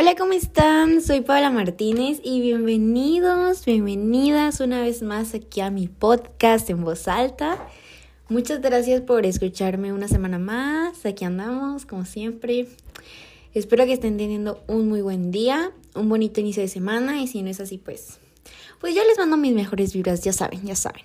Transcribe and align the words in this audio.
Hola, 0.00 0.14
¿cómo 0.16 0.32
están? 0.32 1.02
Soy 1.02 1.20
Paula 1.20 1.50
Martínez 1.50 2.22
y 2.24 2.40
bienvenidos, 2.40 3.66
bienvenidas 3.66 4.60
una 4.60 4.80
vez 4.80 5.02
más 5.02 5.34
aquí 5.34 5.60
a 5.60 5.68
mi 5.68 5.88
podcast 5.88 6.70
en 6.70 6.82
voz 6.82 7.06
alta. 7.06 7.68
Muchas 8.30 8.62
gracias 8.62 9.02
por 9.02 9.26
escucharme 9.26 9.92
una 9.92 10.08
semana 10.08 10.38
más. 10.38 11.04
Aquí 11.04 11.26
andamos, 11.26 11.84
como 11.84 12.06
siempre. 12.06 12.66
Espero 13.52 13.84
que 13.84 13.92
estén 13.92 14.16
teniendo 14.16 14.64
un 14.68 14.88
muy 14.88 15.02
buen 15.02 15.30
día, 15.30 15.70
un 15.94 16.08
bonito 16.08 16.40
inicio 16.40 16.62
de 16.62 16.68
semana 16.68 17.20
y 17.20 17.26
si 17.26 17.42
no 17.42 17.50
es 17.50 17.60
así, 17.60 17.76
pues, 17.76 18.20
pues 18.80 18.94
yo 18.94 19.04
les 19.04 19.18
mando 19.18 19.36
mis 19.36 19.52
mejores 19.52 19.92
vibras, 19.92 20.24
ya 20.24 20.32
saben, 20.32 20.64
ya 20.64 20.76
saben. 20.76 21.02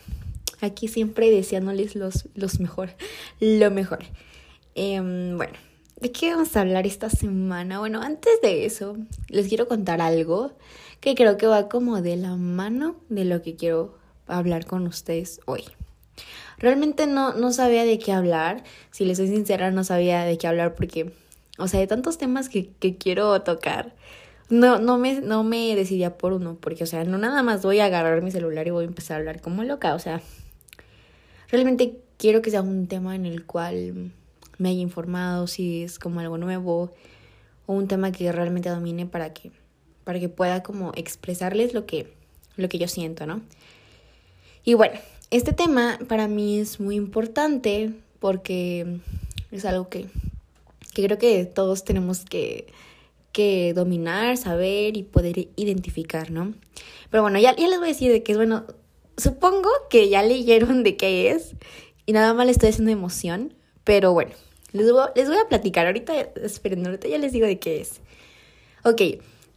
Aquí 0.61 0.87
siempre 0.87 1.29
deseándoles 1.31 1.97
los, 1.97 2.29
los 2.33 2.61
mejor, 2.61 2.91
lo 3.41 3.69
mejor. 3.71 4.05
Em, 4.73 5.35
bueno, 5.35 5.53
¿De 5.99 6.11
qué 6.11 6.31
vamos 6.31 6.55
a 6.55 6.61
hablar 6.61 6.85
esta 6.85 7.09
semana? 7.09 7.79
Bueno, 7.79 8.01
antes 8.01 8.41
de 8.41 8.65
eso, 8.65 8.97
les 9.29 9.47
quiero 9.47 9.69
contar 9.69 10.01
algo 10.01 10.51
que 10.99 11.15
creo 11.15 11.37
que 11.37 11.47
va 11.47 11.69
como 11.69 12.01
de 12.01 12.17
la 12.17 12.35
mano 12.35 12.97
de 13.07 13.23
lo 13.23 13.41
que 13.41 13.55
quiero 13.55 13.97
hablar 14.27 14.65
con 14.65 14.85
ustedes 14.87 15.39
hoy. 15.45 15.63
Realmente 16.57 17.07
no, 17.07 17.33
no 17.33 17.53
sabía 17.53 17.85
de 17.85 17.97
qué 17.97 18.11
hablar, 18.11 18.63
si 18.91 19.05
les 19.05 19.17
soy 19.17 19.29
sincera, 19.29 19.71
no 19.71 19.85
sabía 19.85 20.25
de 20.25 20.37
qué 20.37 20.47
hablar 20.47 20.75
porque, 20.75 21.13
o 21.57 21.69
sea, 21.69 21.79
de 21.79 21.87
tantos 21.87 22.17
temas 22.17 22.49
que, 22.49 22.71
que 22.79 22.97
quiero 22.97 23.41
tocar, 23.43 23.95
no, 24.49 24.79
no, 24.79 24.97
me, 24.97 25.21
no 25.21 25.45
me 25.45 25.75
decidía 25.75 26.17
por 26.17 26.33
uno, 26.33 26.57
porque, 26.59 26.83
o 26.83 26.87
sea, 26.87 27.05
no 27.05 27.17
nada 27.17 27.41
más 27.41 27.63
voy 27.63 27.79
a 27.79 27.85
agarrar 27.85 28.21
mi 28.21 28.31
celular 28.31 28.67
y 28.67 28.71
voy 28.71 28.83
a 28.83 28.87
empezar 28.87 29.15
a 29.15 29.19
hablar 29.19 29.39
como 29.41 29.63
loca, 29.63 29.95
o 29.95 29.99
sea, 29.99 30.21
realmente 31.49 32.01
quiero 32.17 32.41
que 32.41 32.51
sea 32.51 32.61
un 32.61 32.87
tema 32.87 33.15
en 33.15 33.25
el 33.25 33.45
cual 33.45 34.11
me 34.57 34.69
haya 34.69 34.81
informado, 34.81 35.47
si 35.47 35.83
es 35.83 35.99
como 35.99 36.19
algo 36.19 36.37
nuevo 36.37 36.91
o 37.65 37.73
un 37.73 37.87
tema 37.87 38.11
que 38.11 38.31
realmente 38.31 38.69
domine 38.69 39.05
para 39.05 39.33
que, 39.33 39.51
para 40.03 40.19
que 40.19 40.29
pueda 40.29 40.63
como 40.63 40.91
expresarles 40.95 41.73
lo 41.73 41.85
que, 41.85 42.13
lo 42.57 42.69
que 42.69 42.77
yo 42.77 42.87
siento, 42.87 43.25
¿no? 43.25 43.41
Y 44.63 44.73
bueno, 44.73 44.95
este 45.31 45.53
tema 45.53 45.99
para 46.07 46.27
mí 46.27 46.59
es 46.59 46.79
muy 46.79 46.95
importante 46.95 47.91
porque 48.19 48.99
es 49.51 49.65
algo 49.65 49.89
que, 49.89 50.07
que 50.93 51.05
creo 51.05 51.17
que 51.17 51.45
todos 51.45 51.83
tenemos 51.83 52.25
que, 52.25 52.67
que 53.31 53.73
dominar, 53.73 54.37
saber 54.37 54.95
y 54.97 55.03
poder 55.03 55.49
identificar, 55.55 56.31
¿no? 56.31 56.53
Pero 57.09 57.23
bueno, 57.23 57.37
ya, 57.39 57.55
ya 57.55 57.67
les 57.67 57.79
voy 57.79 57.89
a 57.89 57.91
decir 57.91 58.11
de 58.11 58.23
qué 58.23 58.31
es, 58.31 58.37
bueno, 58.37 58.65
supongo 59.17 59.69
que 59.89 60.09
ya 60.09 60.23
leyeron 60.23 60.83
de 60.83 60.97
qué 60.97 61.31
es 61.31 61.55
y 62.05 62.13
nada 62.13 62.33
más 62.33 62.45
le 62.45 62.51
estoy 62.51 62.69
haciendo 62.69 62.91
emoción, 62.91 63.53
pero 63.85 64.11
bueno, 64.11 64.31
les 64.73 64.91
voy, 64.91 65.07
les 65.15 65.29
voy 65.29 65.37
a 65.37 65.47
platicar. 65.47 65.87
Ahorita, 65.87 66.13
esperen, 66.43 66.85
ahorita 66.85 67.07
ya 67.07 67.17
les 67.17 67.31
digo 67.31 67.47
de 67.47 67.57
qué 67.57 67.79
es. 67.79 68.01
Ok, 68.83 69.01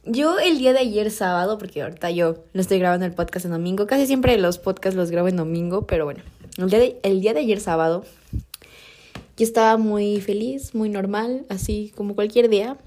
yo 0.05 0.39
el 0.39 0.57
día 0.57 0.71
de 0.71 0.79
ayer 0.79 1.11
sábado, 1.11 1.57
porque 1.57 1.81
ahorita 1.81 2.09
yo 2.11 2.45
lo 2.53 2.61
estoy 2.61 2.79
grabando 2.79 3.05
el 3.05 3.13
podcast 3.13 3.45
en 3.45 3.51
domingo, 3.51 3.85
casi 3.85 4.07
siempre 4.07 4.37
los 4.37 4.57
podcasts 4.57 4.95
los 4.95 5.11
grabo 5.11 5.27
en 5.27 5.35
domingo, 5.35 5.85
pero 5.85 6.05
bueno, 6.05 6.23
el 6.57 6.69
día 6.69 6.79
de, 6.79 6.99
el 7.03 7.19
día 7.19 7.33
de 7.33 7.41
ayer 7.41 7.59
sábado, 7.59 8.05
yo 9.35 9.43
estaba 9.43 9.75
muy 9.75 10.21
feliz, 10.21 10.73
muy 10.73 10.87
normal, 10.87 11.45
así 11.49 11.91
como 11.95 12.15
cualquier 12.15 12.47
día, 12.49 12.77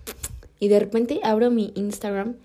y 0.59 0.69
de 0.69 0.81
repente 0.81 1.21
abro 1.23 1.51
mi 1.51 1.73
Instagram 1.75 2.37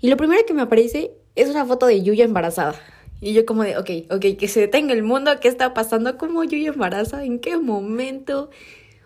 y 0.00 0.08
lo 0.08 0.16
primero 0.16 0.40
que 0.46 0.54
me 0.54 0.62
aparece 0.62 1.10
es 1.34 1.48
una 1.48 1.66
foto 1.66 1.86
de 1.86 2.02
Yuya 2.02 2.24
embarazada. 2.24 2.76
Y 3.20 3.32
yo 3.32 3.44
como 3.46 3.64
de, 3.64 3.76
ok, 3.76 3.90
ok, 4.10 4.36
que 4.38 4.48
se 4.48 4.60
detenga 4.60 4.92
el 4.92 5.02
mundo, 5.02 5.32
¿qué 5.40 5.48
está 5.48 5.74
pasando? 5.74 6.16
¿Cómo 6.18 6.44
Yuya 6.44 6.70
embarazada? 6.70 7.24
¿En 7.24 7.40
qué 7.40 7.56
momento? 7.56 8.50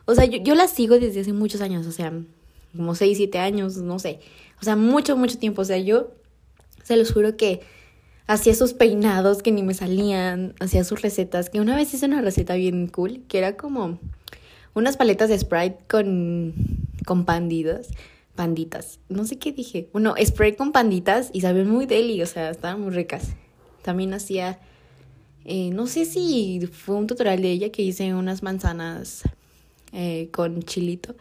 O 0.05 0.15
sea, 0.15 0.25
yo, 0.27 0.39
yo 0.43 0.55
la 0.55 0.69
sigo 0.69 0.99
desde 0.99 1.21
hace 1.21 1.33
muchos 1.33 1.61
años, 1.61 1.87
o 1.87 1.93
sea, 1.93 2.13
como 2.77 2.95
6, 2.95 3.17
7 3.17 3.39
años, 3.39 3.77
no 3.79 3.99
sé. 3.99 4.21
O 4.61 4.65
sea, 4.65 4.77
mucho, 4.77 5.17
mucho 5.17 5.39
tiempo. 5.39 5.63
O 5.63 5.65
sea, 5.65 5.79
yo 5.79 6.11
se 6.83 6.97
los 6.97 7.13
juro 7.13 7.37
que 7.37 7.61
hacía 8.27 8.55
sus 8.55 8.73
peinados 8.73 9.43
que 9.43 9.53
ni 9.53 9.63
me 9.63 9.75
salían, 9.75 10.55
hacía 10.61 10.85
sus 10.85 11.03
recetas, 11.03 11.51
que 11.51 11.61
una 11.61 11.77
vez 11.77 11.93
hice 11.93 12.07
una 12.07 12.23
receta 12.23 12.55
bien 12.55 12.87
cool, 12.89 13.23
que 13.29 13.39
era 13.39 13.57
como 13.57 13.99
unas 14.75 14.97
paletas 14.97 15.29
de 15.29 15.39
Sprite 15.39 15.79
con, 15.89 16.55
con 17.05 17.25
panditas, 17.25 17.89
panditas, 18.35 19.01
no 19.09 19.27
sé 19.27 19.39
qué 19.39 19.53
dije, 19.53 19.89
bueno, 19.93 20.15
Sprite 20.25 20.57
con 20.57 20.73
panditas 20.73 21.31
y 21.33 21.43
sabían 21.43 21.69
muy 21.69 21.87
deli, 21.87 22.23
o 22.23 22.27
sea, 22.27 22.51
estaban 22.51 22.81
muy 22.81 22.91
ricas. 22.91 23.35
También 23.83 24.15
hacía, 24.15 24.59
eh, 25.45 25.71
no 25.71 25.87
sé 25.87 26.05
si 26.05 26.61
fue 26.73 26.97
un 26.97 27.07
tutorial 27.07 27.43
de 27.43 27.51
ella 27.51 27.71
que 27.71 27.83
hice 27.83 28.15
unas 28.15 28.43
manzanas 28.43 29.23
eh, 29.93 30.29
con 30.33 30.63
chilito. 30.63 31.15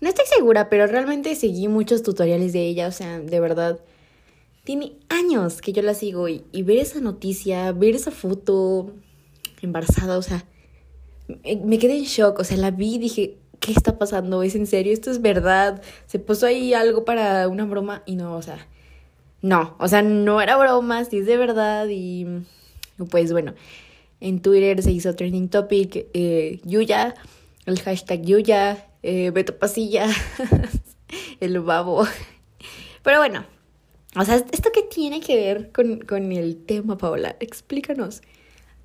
No 0.00 0.08
estoy 0.08 0.26
segura, 0.26 0.68
pero 0.70 0.86
realmente 0.86 1.34
seguí 1.34 1.68
muchos 1.68 2.02
tutoriales 2.02 2.52
de 2.52 2.66
ella, 2.66 2.88
o 2.88 2.92
sea, 2.92 3.18
de 3.18 3.40
verdad. 3.40 3.80
Tiene 4.64 4.92
años 5.08 5.60
que 5.60 5.72
yo 5.72 5.82
la 5.82 5.94
sigo 5.94 6.28
y, 6.28 6.44
ver 6.62 6.78
esa 6.78 7.00
noticia, 7.00 7.72
ver 7.72 7.94
esa 7.94 8.10
foto 8.10 8.92
embarazada, 9.62 10.18
o 10.18 10.22
sea, 10.22 10.44
me, 11.64 11.78
quedé 11.78 11.96
en 11.98 12.04
shock, 12.04 12.38
o 12.38 12.44
sea, 12.44 12.56
la 12.58 12.70
vi 12.70 12.94
y 12.94 12.98
dije, 12.98 13.38
¿qué 13.60 13.72
está 13.72 13.98
pasando? 13.98 14.42
¿Es 14.42 14.54
en 14.54 14.66
serio? 14.66 14.92
¿Esto 14.92 15.10
es 15.10 15.20
verdad? 15.22 15.82
¿Se 16.06 16.18
puso 16.18 16.46
ahí 16.46 16.74
algo 16.74 17.04
para 17.04 17.48
una 17.48 17.64
broma? 17.64 18.02
Y 18.06 18.16
no, 18.16 18.36
o 18.36 18.42
sea, 18.42 18.68
no, 19.42 19.76
o 19.78 19.88
sea, 19.88 20.02
no 20.02 20.40
era 20.40 20.56
broma, 20.56 21.04
sí 21.04 21.18
es 21.18 21.26
de 21.26 21.36
verdad 21.36 21.86
y 21.88 22.26
pues 23.10 23.32
bueno, 23.32 23.54
en 24.20 24.40
Twitter 24.40 24.82
se 24.82 24.92
hizo 24.92 25.14
trending 25.14 25.48
topic, 25.48 26.08
eh, 26.14 26.60
Yuya 26.64 27.14
el 27.68 27.80
hashtag 27.80 28.22
Yuya, 28.22 28.86
eh, 29.02 29.30
Beto 29.30 29.58
Pasilla, 29.58 30.08
el 31.40 31.60
babo. 31.60 32.06
Pero 33.02 33.18
bueno, 33.18 33.44
o 34.16 34.24
sea, 34.24 34.36
¿esto 34.36 34.70
qué 34.72 34.82
tiene 34.82 35.20
que 35.20 35.36
ver 35.36 35.70
con, 35.70 36.00
con 36.00 36.32
el 36.32 36.64
tema, 36.64 36.96
Paola? 36.96 37.36
Explícanos. 37.40 38.22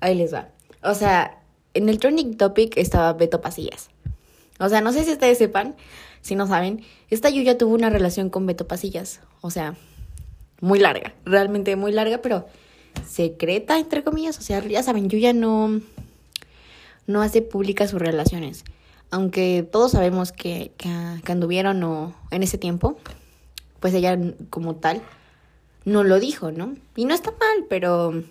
Ahí 0.00 0.14
les 0.14 0.34
va. 0.34 0.50
O 0.82 0.92
sea, 0.92 1.42
en 1.72 1.88
el 1.88 1.98
trending 1.98 2.36
topic 2.36 2.76
estaba 2.76 3.14
Beto 3.14 3.40
Pasillas. 3.40 3.88
O 4.60 4.68
sea, 4.68 4.82
no 4.82 4.92
sé 4.92 5.04
si 5.04 5.12
ustedes 5.12 5.38
sepan, 5.38 5.76
si 6.20 6.34
no 6.34 6.46
saben, 6.46 6.84
esta 7.08 7.30
Yuya 7.30 7.56
tuvo 7.56 7.74
una 7.74 7.88
relación 7.88 8.28
con 8.28 8.44
Beto 8.44 8.68
Pasillas. 8.68 9.22
O 9.40 9.50
sea, 9.50 9.76
muy 10.64 10.78
larga, 10.78 11.12
realmente 11.26 11.76
muy 11.76 11.92
larga, 11.92 12.18
pero 12.22 12.46
secreta, 13.06 13.78
entre 13.78 14.02
comillas. 14.02 14.38
O 14.38 14.42
sea, 14.42 14.66
ya 14.66 14.82
saben, 14.82 15.10
Yuya 15.10 15.34
no, 15.34 15.80
no 17.06 17.22
hace 17.22 17.42
públicas 17.42 17.90
sus 17.90 18.00
relaciones. 18.00 18.64
Aunque 19.10 19.68
todos 19.70 19.92
sabemos 19.92 20.32
que, 20.32 20.72
que, 20.78 20.88
anduvieron 21.30 21.82
o 21.84 22.14
en 22.30 22.42
ese 22.42 22.56
tiempo, 22.56 22.96
pues 23.78 23.92
ella 23.92 24.18
como 24.48 24.76
tal 24.76 25.02
no 25.84 26.02
lo 26.02 26.18
dijo, 26.18 26.50
¿no? 26.50 26.74
Y 26.96 27.04
no 27.04 27.14
está 27.14 27.30
mal, 27.30 27.66
pero 27.68 28.24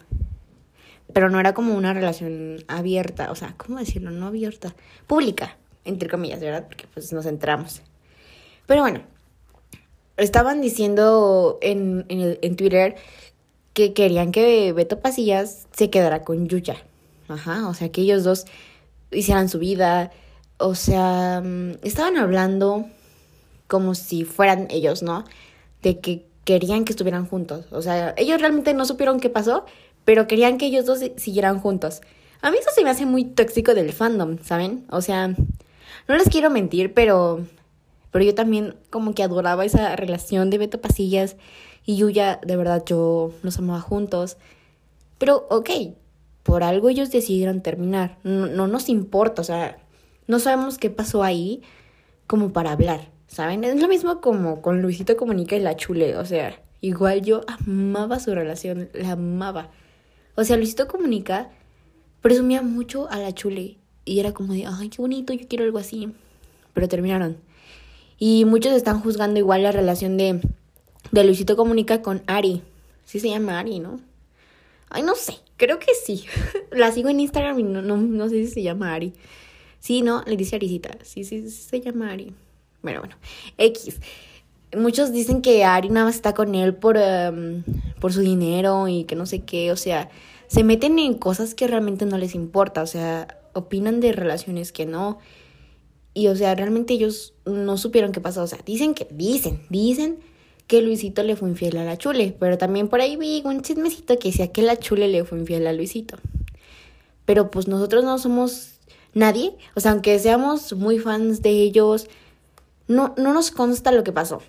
pero 1.13 1.29
no 1.29 1.39
era 1.39 1.53
como 1.53 1.75
una 1.75 1.93
relación 1.93 2.63
abierta, 2.67 3.29
o 3.31 3.35
sea, 3.35 3.53
¿cómo 3.55 3.77
decirlo? 3.77 4.09
No 4.09 4.25
abierta, 4.25 4.73
pública, 5.05 5.57
entre 5.85 6.09
comillas, 6.09 6.39
¿verdad? 6.39 6.65
Porque 6.67 6.87
pues 6.91 7.13
nos 7.13 7.27
entramos. 7.27 7.83
Pero 8.65 8.81
bueno, 8.81 9.01
estaban 10.17 10.61
diciendo 10.61 11.57
en, 11.61 12.05
en, 12.09 12.37
en 12.41 12.55
Twitter 12.55 12.95
que 13.73 13.93
querían 13.93 14.31
que 14.31 14.71
Beto 14.73 14.99
Pasillas 14.99 15.67
se 15.71 15.89
quedara 15.89 16.23
con 16.23 16.47
Yuya. 16.47 16.77
Ajá, 17.27 17.67
o 17.67 17.73
sea, 17.73 17.89
que 17.89 18.01
ellos 18.01 18.23
dos 18.23 18.45
hicieran 19.11 19.49
su 19.49 19.59
vida. 19.59 20.11
O 20.57 20.75
sea, 20.75 21.41
mm, 21.43 21.79
estaban 21.81 22.17
hablando 22.17 22.85
como 23.67 23.95
si 23.95 24.25
fueran 24.25 24.67
ellos, 24.69 25.01
¿no? 25.01 25.25
De 25.81 25.99
que 25.99 26.25
querían 26.45 26.85
que 26.85 26.93
estuvieran 26.93 27.25
juntos. 27.25 27.65
O 27.71 27.81
sea, 27.81 28.13
ellos 28.17 28.39
realmente 28.39 28.73
no 28.73 28.85
supieron 28.85 29.19
qué 29.19 29.29
pasó, 29.29 29.65
pero 30.05 30.27
querían 30.27 30.57
que 30.57 30.67
ellos 30.67 30.85
dos 30.85 30.99
siguieran 31.17 31.59
juntos. 31.59 32.01
A 32.41 32.51
mí 32.51 32.57
eso 32.59 32.69
se 32.75 32.83
me 32.83 32.89
hace 32.89 33.05
muy 33.05 33.25
tóxico 33.25 33.73
del 33.73 33.93
fandom, 33.93 34.37
¿saben? 34.43 34.85
O 34.89 35.01
sea, 35.01 35.29
no 35.29 36.15
les 36.17 36.29
quiero 36.29 36.49
mentir, 36.49 36.93
pero 36.93 37.45
pero 38.13 38.23
yo 38.23 38.35
también 38.35 38.75
como 38.91 39.15
que 39.15 39.23
adoraba 39.23 39.65
esa 39.65 39.95
relación 39.95 40.51
de 40.51 40.59
Beto 40.59 40.79
Pasillas 40.79 41.35
y 41.83 41.97
Yuya, 41.97 42.39
de 42.45 42.55
verdad 42.55 42.83
yo 42.85 43.33
los 43.41 43.57
amaba 43.57 43.81
juntos. 43.81 44.37
Pero 45.17 45.47
ok, 45.49 45.69
por 46.43 46.63
algo 46.63 46.89
ellos 46.89 47.09
decidieron 47.09 47.61
terminar. 47.61 48.19
No, 48.23 48.67
nos 48.67 48.87
importa, 48.87 49.41
o 49.41 49.43
sea, 49.43 49.79
no 50.27 50.37
sabemos 50.37 50.77
qué 50.77 50.91
pasó 50.91 51.23
ahí 51.23 51.63
como 52.27 52.53
para 52.53 52.73
hablar, 52.73 53.09
¿saben? 53.25 53.63
Es 53.63 53.81
lo 53.81 53.87
mismo 53.87 54.21
como 54.21 54.61
con 54.61 54.83
Luisito 54.83 55.17
Comunica 55.17 55.55
y 55.55 55.61
la 55.61 55.75
Chule, 55.75 56.15
o 56.15 56.25
sea, 56.25 56.61
igual 56.81 57.23
yo 57.23 57.41
amaba 57.47 58.19
su 58.19 58.35
relación, 58.35 58.89
la 58.93 59.13
amaba. 59.13 59.71
O 60.35 60.43
sea, 60.43 60.55
Luisito 60.55 60.87
Comunica 60.87 61.49
presumía 62.21 62.61
mucho 62.61 63.09
a 63.09 63.17
la 63.17 63.33
Chule 63.33 63.79
y 64.05 64.19
era 64.19 64.33
como 64.33 64.53
de, 64.53 64.67
ay, 64.67 64.89
qué 64.89 65.01
bonito, 65.01 65.33
yo 65.33 65.47
quiero 65.47 65.63
algo 65.65 65.79
así. 65.79 66.13
Pero 66.75 66.87
terminaron. 66.87 67.37
Y 68.17 68.45
muchos 68.45 68.73
están 68.73 68.99
juzgando 68.99 69.39
igual 69.39 69.63
la 69.63 69.71
relación 69.71 70.17
de, 70.17 70.39
de 71.11 71.23
Luisito 71.23 71.55
Comunica 71.55 72.01
con 72.01 72.23
Ari. 72.27 72.61
Sí 73.05 73.19
se 73.19 73.29
llama 73.29 73.59
Ari, 73.59 73.79
¿no? 73.79 73.99
Ay, 74.89 75.03
no 75.03 75.15
sé, 75.15 75.39
creo 75.57 75.79
que 75.79 75.93
sí. 76.05 76.25
La 76.71 76.91
sigo 76.91 77.09
en 77.09 77.19
Instagram 77.19 77.59
y 77.59 77.63
no, 77.63 77.81
no, 77.81 78.29
sé 78.29 78.45
si 78.45 78.51
se 78.51 78.63
llama 78.63 78.93
Ari. 78.93 79.13
Sí, 79.79 80.01
no, 80.01 80.23
le 80.25 80.37
dice 80.37 80.55
Arisita. 80.55 80.97
Sí, 81.03 81.23
sí, 81.23 81.49
sí 81.49 81.63
se 81.69 81.81
llama 81.81 82.11
Ari. 82.11 82.33
Bueno, 82.81 82.99
bueno. 82.99 83.15
X. 83.57 83.99
muchos 84.77 85.11
dicen 85.11 85.41
que 85.41 85.63
Ari 85.65 85.89
nada 85.89 86.05
más 86.05 86.15
está 86.15 86.33
con 86.33 86.53
él 86.55 86.75
por, 86.75 86.97
em, 86.97 87.63
por 87.99 88.13
su 88.13 88.21
dinero 88.21 88.87
y 88.87 89.05
que 89.05 89.15
no 89.15 89.25
sé 89.25 89.43
qué, 89.43 89.71
o 89.71 89.77
sea, 89.77 90.09
se 90.47 90.63
meten 90.63 90.99
en 90.99 91.15
cosas 91.15 91.55
que 91.55 91.67
realmente 91.67 92.05
no 92.05 92.17
les 92.17 92.35
importa, 92.35 92.83
o 92.83 92.87
sea, 92.87 93.39
opinan 93.53 93.99
de 93.99 94.11
relaciones 94.11 94.71
que 94.71 94.85
no. 94.85 95.19
Y 96.13 96.27
o 96.27 96.35
sea, 96.35 96.53
realmente 96.55 96.93
ellos 96.93 97.33
no 97.45 97.77
supieron 97.77 98.11
qué 98.11 98.21
pasó, 98.21 98.43
o 98.43 98.47
sea, 98.47 98.59
dicen 98.65 98.93
que, 98.93 99.07
dicen, 99.11 99.61
dicen 99.69 100.19
que 100.67 100.81
Luisito 100.81 101.23
le 101.23 101.35
fue 101.35 101.49
infiel 101.49 101.77
a 101.77 101.83
la 101.83 101.97
Chule, 101.97 102.35
pero 102.39 102.57
también 102.57 102.87
por 102.87 103.01
ahí 103.01 103.17
vi 103.17 103.41
un 103.45 103.61
chismecito 103.61 104.17
que 104.19 104.29
decía 104.29 104.51
que 104.51 104.61
la 104.61 104.77
Chule 104.77 105.07
le 105.07 105.23
fue 105.23 105.39
infiel 105.39 105.67
a 105.67 105.73
Luisito. 105.73 106.17
Pero 107.25 107.51
pues 107.51 107.67
nosotros 107.67 108.03
no 108.03 108.17
somos 108.17 108.79
nadie, 109.13 109.55
o 109.75 109.79
sea, 109.79 109.91
aunque 109.91 110.17
seamos 110.19 110.73
muy 110.73 110.99
fans 110.99 111.41
de 111.41 111.49
ellos, 111.49 112.07
no, 112.87 113.13
no 113.17 113.33
nos 113.33 113.51
consta 113.51 113.91
lo 113.91 114.03
que 114.03 114.11
pasó. 114.11 114.41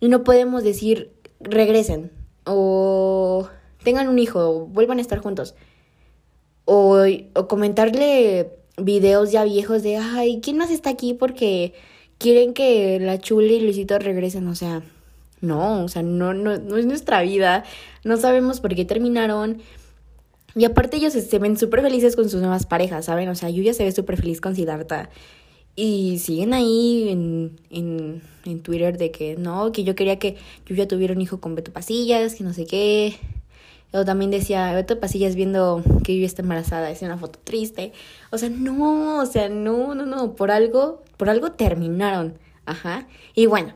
Y 0.00 0.08
no 0.08 0.24
podemos 0.24 0.62
decir, 0.62 1.12
regresen, 1.40 2.12
o 2.44 3.48
tengan 3.82 4.08
un 4.08 4.18
hijo, 4.18 4.40
o 4.48 4.66
vuelvan 4.66 4.98
a 4.98 5.02
estar 5.02 5.18
juntos. 5.18 5.54
O, 6.64 6.98
o 7.34 7.48
comentarle 7.48 8.57
videos 8.80 9.32
ya 9.32 9.44
viejos 9.44 9.82
de, 9.82 9.96
ay, 9.96 10.40
¿quién 10.42 10.58
más 10.58 10.70
está 10.70 10.90
aquí? 10.90 11.14
Porque 11.14 11.74
quieren 12.18 12.54
que 12.54 12.98
la 13.00 13.18
Chule 13.18 13.54
y 13.54 13.60
Luisito 13.60 13.98
regresen, 13.98 14.46
o 14.48 14.54
sea, 14.54 14.82
no, 15.40 15.84
o 15.84 15.88
sea, 15.88 16.02
no, 16.02 16.34
no, 16.34 16.58
no 16.58 16.76
es 16.76 16.86
nuestra 16.86 17.22
vida, 17.22 17.64
no 18.04 18.16
sabemos 18.16 18.60
por 18.60 18.74
qué 18.74 18.84
terminaron. 18.84 19.58
Y 20.54 20.64
aparte 20.64 20.96
ellos 20.96 21.12
se 21.12 21.38
ven 21.38 21.56
súper 21.56 21.82
felices 21.82 22.16
con 22.16 22.28
sus 22.28 22.40
nuevas 22.40 22.66
parejas, 22.66 23.04
¿saben? 23.04 23.28
O 23.28 23.34
sea, 23.34 23.50
Yuya 23.50 23.74
se 23.74 23.84
ve 23.84 23.92
súper 23.92 24.16
feliz 24.16 24.40
con 24.40 24.56
Siddhartha. 24.56 25.10
Y 25.76 26.18
siguen 26.18 26.54
ahí 26.54 27.08
en, 27.08 27.60
en, 27.70 28.22
en 28.44 28.60
Twitter 28.62 28.98
de 28.98 29.12
que 29.12 29.36
no, 29.36 29.70
que 29.70 29.84
yo 29.84 29.94
quería 29.94 30.18
que 30.18 30.36
Yuya 30.66 30.88
tuviera 30.88 31.14
un 31.14 31.20
hijo 31.20 31.40
con 31.40 31.54
Beto 31.54 31.72
Pasillas, 31.72 32.34
que 32.34 32.42
no 32.42 32.52
sé 32.52 32.66
qué. 32.66 33.14
O 33.92 34.04
también 34.04 34.30
decía, 34.30 34.72
Beto 34.74 35.00
Pasillas 35.00 35.34
viendo 35.34 35.82
que 36.04 36.14
Yuya 36.14 36.26
está 36.26 36.42
embarazada, 36.42 36.90
es 36.90 37.00
una 37.02 37.16
foto 37.16 37.38
triste. 37.42 37.92
O 38.30 38.38
sea, 38.38 38.50
no, 38.50 39.18
o 39.18 39.26
sea, 39.26 39.48
no, 39.48 39.94
no, 39.94 40.04
no, 40.04 40.34
por 40.34 40.50
algo, 40.50 41.02
por 41.16 41.30
algo 41.30 41.52
terminaron. 41.52 42.38
Ajá. 42.66 43.06
Y 43.34 43.46
bueno, 43.46 43.74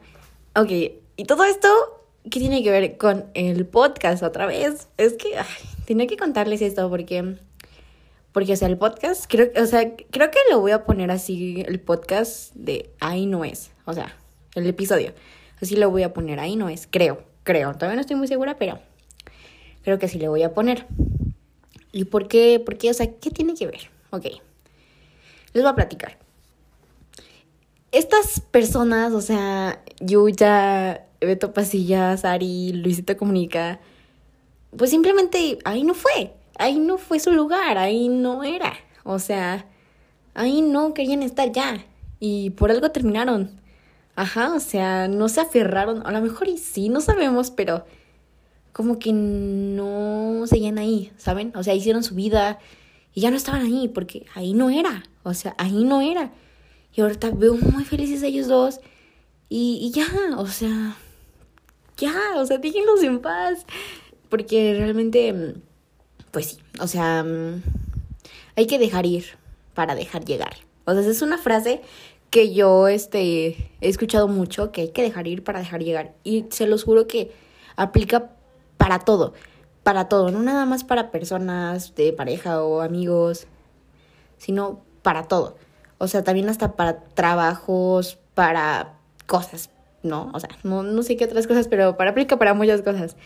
ok, 0.54 0.70
y 1.16 1.24
todo 1.26 1.44
esto, 1.44 1.68
¿qué 2.24 2.40
tiene 2.40 2.62
que 2.62 2.70
ver 2.70 2.98
con 2.98 3.26
el 3.34 3.66
podcast 3.66 4.22
otra 4.22 4.46
vez? 4.46 4.88
Es 4.98 5.14
que, 5.14 5.38
ay, 5.38 5.46
tenía 5.86 6.06
que 6.06 6.16
contarles 6.16 6.60
esto 6.60 6.90
porque 6.90 7.38
porque, 8.32 8.54
o 8.54 8.56
sea, 8.56 8.68
el 8.68 8.78
podcast, 8.78 9.26
creo, 9.28 9.50
o 9.62 9.66
sea, 9.66 9.94
creo 10.10 10.30
que 10.30 10.38
lo 10.50 10.60
voy 10.60 10.72
a 10.72 10.84
poner 10.84 11.10
así, 11.10 11.62
el 11.68 11.80
podcast 11.80 12.54
de 12.54 12.90
ahí 12.98 13.26
no 13.26 13.44
es. 13.44 13.72
O 13.84 13.92
sea, 13.92 14.16
el 14.54 14.66
episodio. 14.66 15.12
Así 15.60 15.76
lo 15.76 15.90
voy 15.90 16.02
a 16.02 16.14
poner, 16.14 16.40
ahí 16.40 16.56
no 16.56 16.70
es. 16.70 16.88
Creo, 16.90 17.24
creo. 17.42 17.74
Todavía 17.74 17.96
no 17.96 18.00
estoy 18.00 18.16
muy 18.16 18.28
segura, 18.28 18.56
pero 18.56 18.78
creo 19.82 19.98
que 19.98 20.06
así 20.06 20.18
le 20.18 20.28
voy 20.28 20.42
a 20.42 20.54
poner. 20.54 20.86
¿Y 21.92 22.04
por 22.04 22.28
qué? 22.28 22.60
¿Por 22.64 22.78
qué? 22.78 22.90
O 22.90 22.94
sea, 22.94 23.12
¿qué 23.12 23.30
tiene 23.30 23.54
que 23.54 23.66
ver? 23.66 23.90
Ok. 24.10 24.26
Les 25.52 25.62
voy 25.62 25.70
a 25.70 25.74
platicar. 25.74 26.18
Estas 27.90 28.40
personas, 28.40 29.12
o 29.12 29.20
sea, 29.20 29.82
Yuya, 30.00 31.06
Beto 31.20 31.52
Pasillas, 31.52 32.24
Ari, 32.24 32.72
Luisito 32.72 33.16
Comunica, 33.16 33.80
pues 34.76 34.90
simplemente 34.90 35.58
ahí 35.64 35.84
no 35.84 35.92
fue 35.92 36.32
ahí 36.58 36.78
no 36.78 36.98
fue 36.98 37.20
su 37.20 37.32
lugar, 37.32 37.78
ahí 37.78 38.08
no 38.08 38.44
era. 38.44 38.74
O 39.04 39.18
sea, 39.18 39.66
ahí 40.34 40.62
no 40.62 40.94
querían 40.94 41.22
estar 41.22 41.50
ya. 41.52 41.84
Y 42.20 42.50
por 42.50 42.70
algo 42.70 42.90
terminaron. 42.90 43.60
Ajá, 44.14 44.54
o 44.54 44.60
sea, 44.60 45.08
no 45.08 45.28
se 45.28 45.40
aferraron. 45.40 46.06
A 46.06 46.12
lo 46.12 46.20
mejor 46.20 46.48
y 46.48 46.58
sí, 46.58 46.88
no 46.88 47.00
sabemos, 47.00 47.50
pero 47.50 47.84
como 48.72 48.98
que 48.98 49.12
no 49.12 50.46
seguían 50.46 50.78
ahí, 50.78 51.12
¿saben? 51.16 51.52
O 51.54 51.62
sea, 51.62 51.74
hicieron 51.74 52.02
su 52.02 52.14
vida 52.14 52.58
y 53.14 53.20
ya 53.20 53.30
no 53.30 53.36
estaban 53.36 53.62
ahí 53.62 53.88
porque 53.88 54.26
ahí 54.34 54.54
no 54.54 54.70
era. 54.70 55.02
O 55.22 55.34
sea, 55.34 55.54
ahí 55.58 55.84
no 55.84 56.00
era. 56.00 56.32
Y 56.94 57.00
ahorita 57.00 57.30
veo 57.30 57.54
muy 57.54 57.84
felices 57.84 58.22
a 58.22 58.26
ellos 58.26 58.48
dos. 58.48 58.80
Y, 59.48 59.78
y 59.82 59.90
ya, 59.90 60.06
o 60.38 60.46
sea, 60.46 60.96
ya, 61.96 62.14
o 62.36 62.46
sea, 62.46 62.58
déjenlos 62.58 63.02
en 63.02 63.20
paz. 63.20 63.66
Porque 64.28 64.74
realmente 64.78 65.54
pues 66.32 66.46
sí, 66.46 66.58
o 66.80 66.88
sea, 66.88 67.24
hay 68.56 68.66
que 68.66 68.78
dejar 68.78 69.06
ir 69.06 69.26
para 69.74 69.94
dejar 69.94 70.24
llegar. 70.24 70.56
O 70.86 70.92
sea, 70.92 71.02
es 71.02 71.22
una 71.22 71.38
frase 71.38 71.82
que 72.30 72.52
yo 72.52 72.88
este, 72.88 73.70
he 73.80 73.88
escuchado 73.88 74.26
mucho, 74.26 74.72
que 74.72 74.80
hay 74.80 74.88
que 74.88 75.02
dejar 75.02 75.28
ir 75.28 75.44
para 75.44 75.60
dejar 75.60 75.84
llegar. 75.84 76.14
Y 76.24 76.46
se 76.50 76.66
los 76.66 76.82
juro 76.82 77.06
que 77.06 77.30
aplica 77.76 78.30
para 78.82 78.98
todo, 78.98 79.32
para 79.84 80.08
todo, 80.08 80.32
no 80.32 80.42
nada 80.42 80.66
más 80.66 80.82
para 80.82 81.12
personas 81.12 81.94
de 81.94 82.12
pareja 82.12 82.64
o 82.64 82.80
amigos, 82.80 83.46
sino 84.38 84.82
para 85.02 85.28
todo. 85.28 85.56
O 85.98 86.08
sea, 86.08 86.24
también 86.24 86.48
hasta 86.48 86.72
para 86.72 87.04
trabajos, 87.04 88.18
para 88.34 88.94
cosas, 89.28 89.70
¿no? 90.02 90.32
O 90.34 90.40
sea, 90.40 90.50
no, 90.64 90.82
no 90.82 91.04
sé 91.04 91.16
qué 91.16 91.26
otras 91.26 91.46
cosas, 91.46 91.68
pero 91.68 91.96
para 91.96 92.10
aplica 92.10 92.40
para 92.40 92.54
muchas 92.54 92.82
cosas. 92.82 93.16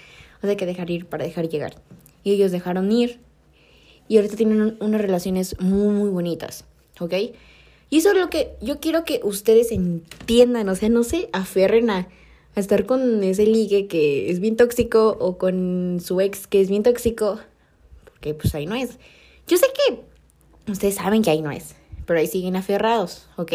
O 0.42 0.46
sea, 0.46 0.58
que 0.58 0.66
dejar 0.66 0.90
ir 0.90 1.06
para 1.06 1.24
dejar 1.24 1.48
llegar 1.48 1.76
y 2.22 2.32
ellos 2.32 2.52
dejaron 2.52 2.92
ir 2.92 3.18
y 4.08 4.18
ahorita 4.18 4.36
tienen 4.36 4.76
unas 4.78 5.00
relaciones 5.00 5.58
muy, 5.58 5.88
muy 5.88 6.10
bonitas, 6.10 6.66
¿ok? 7.00 7.14
Y 7.88 7.96
eso 7.96 8.10
es 8.10 8.18
lo 8.18 8.28
que 8.28 8.56
yo 8.60 8.78
quiero 8.78 9.06
que 9.06 9.20
ustedes 9.24 9.72
entiendan, 9.72 10.68
o 10.68 10.74
sea, 10.74 10.90
no 10.90 11.02
se 11.02 11.30
aferren 11.32 11.88
a, 11.88 12.08
estar 12.60 12.86
con 12.86 13.22
ese 13.22 13.46
ligue 13.46 13.86
que 13.86 14.30
es 14.30 14.40
bien 14.40 14.56
tóxico 14.56 15.16
o 15.20 15.38
con 15.38 15.98
su 16.02 16.20
ex 16.20 16.46
que 16.46 16.60
es 16.60 16.68
bien 16.68 16.82
tóxico, 16.82 17.38
porque 18.04 18.34
pues 18.34 18.54
ahí 18.54 18.66
no 18.66 18.74
es. 18.74 18.98
Yo 19.46 19.56
sé 19.56 19.66
que 19.74 20.72
ustedes 20.72 20.96
saben 20.96 21.22
que 21.22 21.30
ahí 21.30 21.42
no 21.42 21.50
es, 21.50 21.76
pero 22.06 22.18
ahí 22.18 22.26
siguen 22.26 22.56
aferrados, 22.56 23.28
¿ok? 23.36 23.52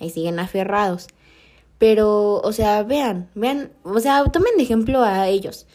Ahí 0.00 0.10
siguen 0.10 0.38
aferrados. 0.38 1.08
Pero, 1.78 2.40
o 2.40 2.52
sea, 2.52 2.82
vean, 2.82 3.28
vean, 3.34 3.70
o 3.82 4.00
sea, 4.00 4.24
tomen 4.32 4.56
de 4.56 4.62
ejemplo 4.62 5.02
a 5.02 5.28
ellos. 5.28 5.66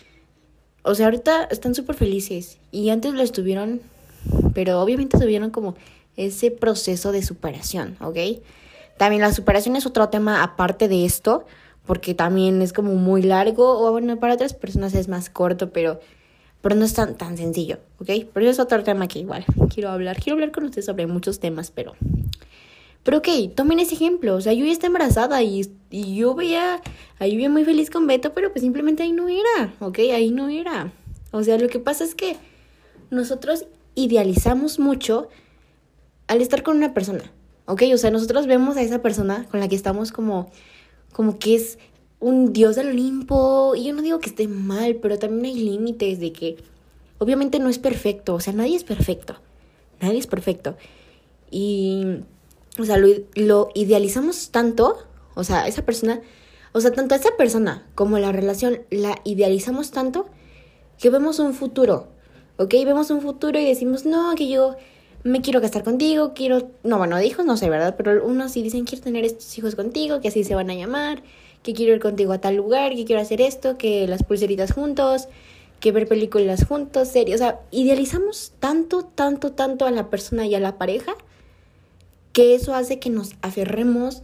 O 0.84 0.96
sea, 0.96 1.06
ahorita 1.06 1.44
están 1.46 1.76
súper 1.76 1.96
felices 1.96 2.58
y 2.72 2.90
antes 2.90 3.14
lo 3.14 3.22
estuvieron, 3.22 3.82
pero 4.54 4.82
obviamente 4.82 5.20
tuvieron 5.20 5.52
como 5.52 5.76
ese 6.16 6.52
proceso 6.52 7.12
de 7.12 7.22
superación, 7.22 7.98
¿ok? 8.02 8.18
También 8.98 9.22
la 9.22 9.34
superación 9.34 9.76
es 9.76 9.86
otro 9.86 10.10
tema 10.10 10.44
aparte 10.44 10.88
de 10.88 11.06
esto, 11.06 11.46
porque 11.90 12.14
también 12.14 12.62
es 12.62 12.72
como 12.72 12.94
muy 12.94 13.24
largo, 13.24 13.80
o 13.84 13.92
bueno, 13.92 14.20
para 14.20 14.36
otras 14.36 14.54
personas 14.54 14.94
es 14.94 15.08
más 15.08 15.32
corto, 15.32 15.72
pero, 15.72 16.00
pero 16.62 16.76
no 16.76 16.86
es 16.86 16.94
tan, 16.94 17.18
tan 17.18 17.36
sencillo, 17.36 17.80
¿ok? 17.98 18.28
Pero 18.32 18.46
eso 18.46 18.52
es 18.52 18.60
otro 18.60 18.84
tema 18.84 19.08
que 19.08 19.18
igual 19.18 19.44
quiero 19.74 19.90
hablar. 19.90 20.18
Quiero 20.18 20.36
hablar 20.36 20.52
con 20.52 20.66
ustedes 20.66 20.86
sobre 20.86 21.08
muchos 21.08 21.40
temas, 21.40 21.72
pero 21.72 21.96
pero 23.02 23.18
ok, 23.18 23.28
tomen 23.56 23.80
ese 23.80 23.96
ejemplo. 23.96 24.36
O 24.36 24.42
sea, 24.42 24.54
yo 24.54 24.66
ya 24.66 24.72
está 24.72 24.86
embarazada 24.86 25.42
y, 25.42 25.68
y 25.90 26.16
yo 26.16 26.36
veía 26.36 26.80
a 27.18 27.26
Lluvia 27.26 27.50
muy 27.50 27.66
feliz 27.66 27.90
con 27.90 28.06
Beto, 28.06 28.36
pero 28.36 28.52
pues 28.52 28.62
simplemente 28.62 29.02
ahí 29.02 29.12
no 29.12 29.28
era, 29.28 29.74
¿ok? 29.80 29.98
Ahí 30.14 30.30
no 30.30 30.48
era. 30.48 30.94
O 31.32 31.42
sea, 31.42 31.58
lo 31.58 31.70
que 31.70 31.80
pasa 31.80 32.04
es 32.04 32.14
que 32.14 32.36
nosotros 33.10 33.66
idealizamos 33.96 34.78
mucho 34.78 35.28
al 36.28 36.40
estar 36.40 36.62
con 36.62 36.78
una 36.78 36.94
persona, 36.94 37.32
¿ok? 37.66 37.82
O 37.96 37.98
sea, 37.98 38.12
nosotros 38.12 38.46
vemos 38.46 38.78
a 38.78 38.84
esa 38.84 39.02
persona 39.02 39.48
con 39.50 39.60
la 39.60 39.68
que 39.68 39.76
estamos 39.76 40.12
como, 40.12 40.52
como 41.12 41.40
que 41.40 41.56
es 41.56 41.78
un 42.20 42.54
dios 42.54 42.76
del 42.76 42.90
Olimpo. 42.90 43.76
Y 43.76 43.86
yo 43.86 43.94
no 43.94 44.02
digo 44.02 44.20
que 44.20 44.30
esté 44.30 44.48
mal, 44.48 44.96
pero 44.96 45.18
también 45.20 45.46
hay 45.46 45.64
límites 45.64 46.20
de 46.20 46.32
que 46.32 46.58
obviamente 47.18 47.60
no 47.60 47.70
es 47.70 47.80
perfecto. 47.80 48.36
O 48.36 48.40
sea, 48.40 48.54
nadie 48.54 48.76
es 48.76 48.84
perfecto. 48.84 49.36
Nadie 50.02 50.20
es 50.20 50.28
perfecto. 50.28 50.76
Y 51.52 52.24
o 52.80 52.86
sea, 52.86 52.98
lo, 52.98 53.70
idealizamos 53.76 54.52
tanto, 54.52 54.98
o 55.36 55.44
sea, 55.44 55.68
esa 55.68 55.84
persona, 55.84 56.22
o 56.72 56.82
sea, 56.82 56.92
tanto 56.92 57.16
a 57.16 57.18
esa 57.18 57.36
persona 57.36 57.86
como 57.96 58.20
la 58.20 58.32
relación 58.32 58.82
la 58.90 59.20
idealizamos 59.24 59.92
tanto 59.92 60.28
que 60.98 61.10
vemos 61.10 61.40
un 61.40 61.54
futuro, 61.54 62.08
¿ok? 62.58 62.72
Vemos 62.86 63.10
un 63.10 63.22
futuro 63.22 63.60
y 63.60 63.66
decimos, 63.66 64.06
no, 64.06 64.34
que 64.36 64.48
yo 64.48 64.76
me 65.24 65.42
quiero 65.42 65.62
casar 65.62 65.84
contigo, 65.84 66.34
quiero, 66.34 66.72
no, 66.84 66.98
bueno, 66.98 67.18
de 67.18 67.26
hijos 67.26 67.46
no 67.46 67.58
sé, 67.58 67.70
¿verdad? 67.70 67.96
Pero 67.98 68.26
unos 68.26 68.52
sí 68.52 68.64
dicen, 68.64 68.86
quiero 68.86 69.04
tener 69.04 69.26
estos 69.26 69.58
hijos 69.58 69.76
contigo, 69.76 70.22
que 70.22 70.30
así 70.30 70.44
se 70.44 70.56
van 70.56 70.70
a 70.70 70.76
llamar, 70.76 71.24
que 71.64 71.74
quiero 71.74 71.94
ir 71.94 72.00
contigo 72.00 72.32
a 72.34 72.40
tal 72.40 72.56
lugar, 72.56 72.96
que 72.96 73.06
quiero 73.06 73.22
hacer 73.22 73.42
esto, 73.42 73.78
que 73.78 74.08
las 74.08 74.24
pulseritas 74.24 74.72
juntos, 74.72 75.28
que 75.80 75.92
ver 75.92 76.08
películas 76.08 76.66
juntos, 76.66 77.10
series, 77.10 77.36
o 77.36 77.44
sea, 77.44 77.60
idealizamos 77.72 78.54
tanto, 78.60 79.04
tanto, 79.04 79.52
tanto 79.52 79.86
a 79.86 79.92
la 79.92 80.10
persona 80.10 80.46
y 80.46 80.56
a 80.56 80.60
la 80.60 80.78
pareja 80.78 81.14
que 82.34 82.56
eso 82.56 82.76
hace 82.76 83.00
que 83.00 83.10
nos 83.10 83.36
aferremos 83.42 84.22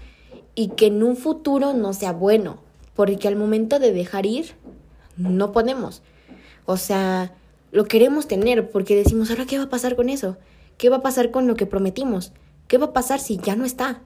y 0.53 0.69
que 0.69 0.87
en 0.87 1.03
un 1.03 1.17
futuro 1.17 1.73
no 1.73 1.93
sea 1.93 2.13
bueno, 2.13 2.59
porque 2.95 3.27
al 3.27 3.35
momento 3.35 3.79
de 3.79 3.91
dejar 3.91 4.25
ir, 4.25 4.53
no 5.17 5.51
podemos. 5.51 6.01
O 6.65 6.77
sea, 6.77 7.33
lo 7.71 7.85
queremos 7.85 8.27
tener 8.27 8.69
porque 8.69 8.95
decimos, 8.95 9.29
ahora, 9.29 9.45
¿qué 9.45 9.57
va 9.57 9.65
a 9.65 9.69
pasar 9.69 9.95
con 9.95 10.09
eso? 10.09 10.37
¿Qué 10.77 10.89
va 10.89 10.97
a 10.97 11.01
pasar 11.01 11.31
con 11.31 11.47
lo 11.47 11.55
que 11.55 11.65
prometimos? 11.65 12.31
¿Qué 12.67 12.77
va 12.77 12.87
a 12.87 12.93
pasar 12.93 13.19
si 13.19 13.37
ya 13.37 13.55
no 13.55 13.65
está? 13.65 14.01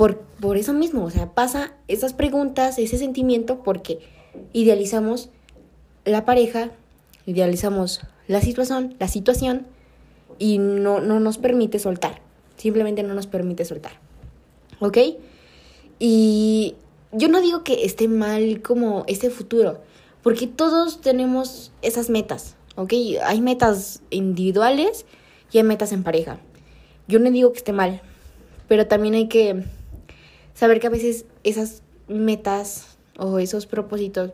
por, 0.00 0.16
por 0.16 0.56
eso 0.56 0.72
mismo, 0.72 1.04
o 1.04 1.10
sea, 1.10 1.34
pasa 1.34 1.74
esas 1.86 2.14
preguntas, 2.14 2.78
ese 2.78 2.96
sentimiento, 2.96 3.62
porque 3.62 3.98
idealizamos 4.54 5.28
la 6.06 6.24
pareja, 6.24 6.70
idealizamos 7.26 8.00
la 8.26 8.40
situación, 8.40 8.94
la 8.98 9.08
situación, 9.08 9.66
y 10.38 10.56
no, 10.56 11.00
no 11.00 11.20
nos 11.20 11.36
permite 11.36 11.78
soltar. 11.78 12.22
Simplemente 12.56 13.02
no 13.02 13.12
nos 13.12 13.26
permite 13.26 13.66
soltar. 13.66 13.92
¿Ok? 14.78 14.96
Y 15.98 16.76
yo 17.12 17.28
no 17.28 17.42
digo 17.42 17.62
que 17.62 17.84
esté 17.84 18.08
mal 18.08 18.62
como 18.62 19.04
este 19.06 19.28
futuro, 19.28 19.82
porque 20.22 20.46
todos 20.46 21.02
tenemos 21.02 21.72
esas 21.82 22.08
metas, 22.08 22.56
¿ok? 22.76 22.94
Hay 23.22 23.42
metas 23.42 24.00
individuales 24.08 25.04
y 25.52 25.58
hay 25.58 25.64
metas 25.64 25.92
en 25.92 26.02
pareja. 26.02 26.38
Yo 27.08 27.18
no 27.18 27.30
digo 27.30 27.52
que 27.52 27.58
esté 27.58 27.72
mal, 27.72 28.00
pero 28.68 28.86
también 28.86 29.14
hay 29.14 29.28
que 29.28 29.64
saber 30.54 30.80
que 30.80 30.86
a 30.86 30.90
veces 30.90 31.24
esas 31.44 31.82
metas 32.08 32.96
o 33.18 33.38
esos 33.38 33.66
propósitos, 33.66 34.32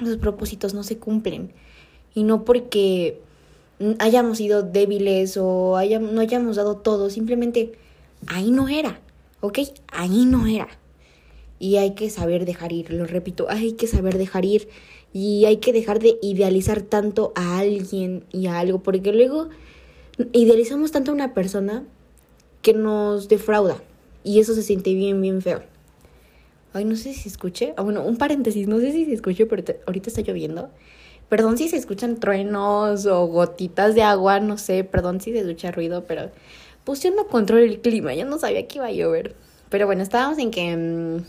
esos 0.00 0.16
propósitos 0.18 0.74
no 0.74 0.82
se 0.82 0.98
cumplen. 0.98 1.52
Y 2.14 2.24
no 2.24 2.44
porque 2.44 3.20
hayamos 3.98 4.38
sido 4.38 4.62
débiles 4.62 5.36
o 5.38 5.78
no 6.00 6.20
hayamos 6.20 6.56
dado 6.56 6.76
todo, 6.76 7.08
simplemente 7.08 7.72
ahí 8.26 8.50
no 8.50 8.68
era, 8.68 9.00
¿ok? 9.40 9.60
Ahí 9.88 10.26
no 10.26 10.46
era. 10.46 10.68
Y 11.58 11.76
hay 11.76 11.94
que 11.94 12.10
saber 12.10 12.44
dejar 12.44 12.72
ir, 12.72 12.90
lo 12.92 13.06
repito, 13.06 13.46
hay 13.48 13.72
que 13.72 13.86
saber 13.86 14.18
dejar 14.18 14.44
ir 14.44 14.68
y 15.12 15.44
hay 15.44 15.58
que 15.58 15.72
dejar 15.72 15.98
de 15.98 16.18
idealizar 16.22 16.82
tanto 16.82 17.32
a 17.34 17.58
alguien 17.58 18.24
y 18.32 18.46
a 18.46 18.58
algo, 18.58 18.82
porque 18.82 19.12
luego 19.12 19.48
idealizamos 20.32 20.92
tanto 20.92 21.10
a 21.10 21.14
una 21.14 21.34
persona 21.34 21.84
que 22.62 22.74
nos 22.74 23.28
defrauda 23.28 23.76
y 24.24 24.40
eso 24.40 24.54
se 24.54 24.62
siente 24.62 24.94
bien, 24.94 25.20
bien 25.20 25.42
feo. 25.42 25.62
Ay, 26.72 26.84
no 26.84 26.94
sé 26.96 27.14
si 27.14 27.28
escuché. 27.28 27.74
Ah, 27.76 27.82
bueno, 27.82 28.02
un 28.04 28.16
paréntesis, 28.16 28.68
no 28.68 28.78
sé 28.78 28.92
si 28.92 29.04
se 29.04 29.14
escuché, 29.14 29.46
pero 29.46 29.64
ahorita 29.86 30.10
está 30.10 30.22
lloviendo. 30.22 30.70
Perdón 31.28 31.58
si 31.58 31.68
se 31.68 31.76
escuchan 31.76 32.18
truenos 32.18 33.06
o 33.06 33.26
gotitas 33.26 33.94
de 33.94 34.02
agua, 34.02 34.40
no 34.40 34.58
sé, 34.58 34.84
perdón 34.84 35.20
si 35.20 35.32
se 35.32 35.40
escucha 35.40 35.70
ruido, 35.70 36.04
pero 36.04 36.30
pues 36.84 37.02
yo 37.02 37.10
no 37.14 37.26
controlo 37.28 37.62
el 37.62 37.80
clima, 37.80 38.14
yo 38.14 38.24
no 38.24 38.38
sabía 38.38 38.66
que 38.66 38.78
iba 38.78 38.86
a 38.86 38.92
llover. 38.92 39.34
Pero 39.68 39.86
bueno, 39.86 40.02
estábamos 40.02 40.38
en 40.38 40.50
que... 40.50 40.76
Mm, 40.76 41.24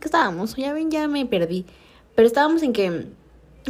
¿Qué 0.00 0.06
estábamos? 0.06 0.56
Ya 0.56 0.72
ven, 0.72 0.90
ya 0.90 1.06
me 1.08 1.26
perdí. 1.26 1.66
Pero 2.14 2.26
estábamos 2.26 2.62
en 2.62 2.72
que, 2.72 3.06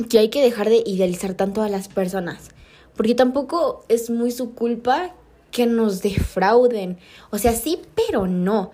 que 0.08 0.18
hay 0.18 0.28
que 0.28 0.40
dejar 0.40 0.68
de 0.68 0.82
idealizar 0.86 1.34
tanto 1.34 1.62
a 1.62 1.68
las 1.68 1.88
personas. 1.88 2.50
Porque 2.96 3.14
tampoco 3.14 3.84
es 3.88 4.10
muy 4.10 4.30
su 4.30 4.54
culpa 4.54 5.14
que 5.50 5.66
nos 5.66 6.02
defrauden. 6.02 6.98
O 7.30 7.38
sea, 7.38 7.52
sí, 7.52 7.80
pero 7.94 8.26
no. 8.26 8.70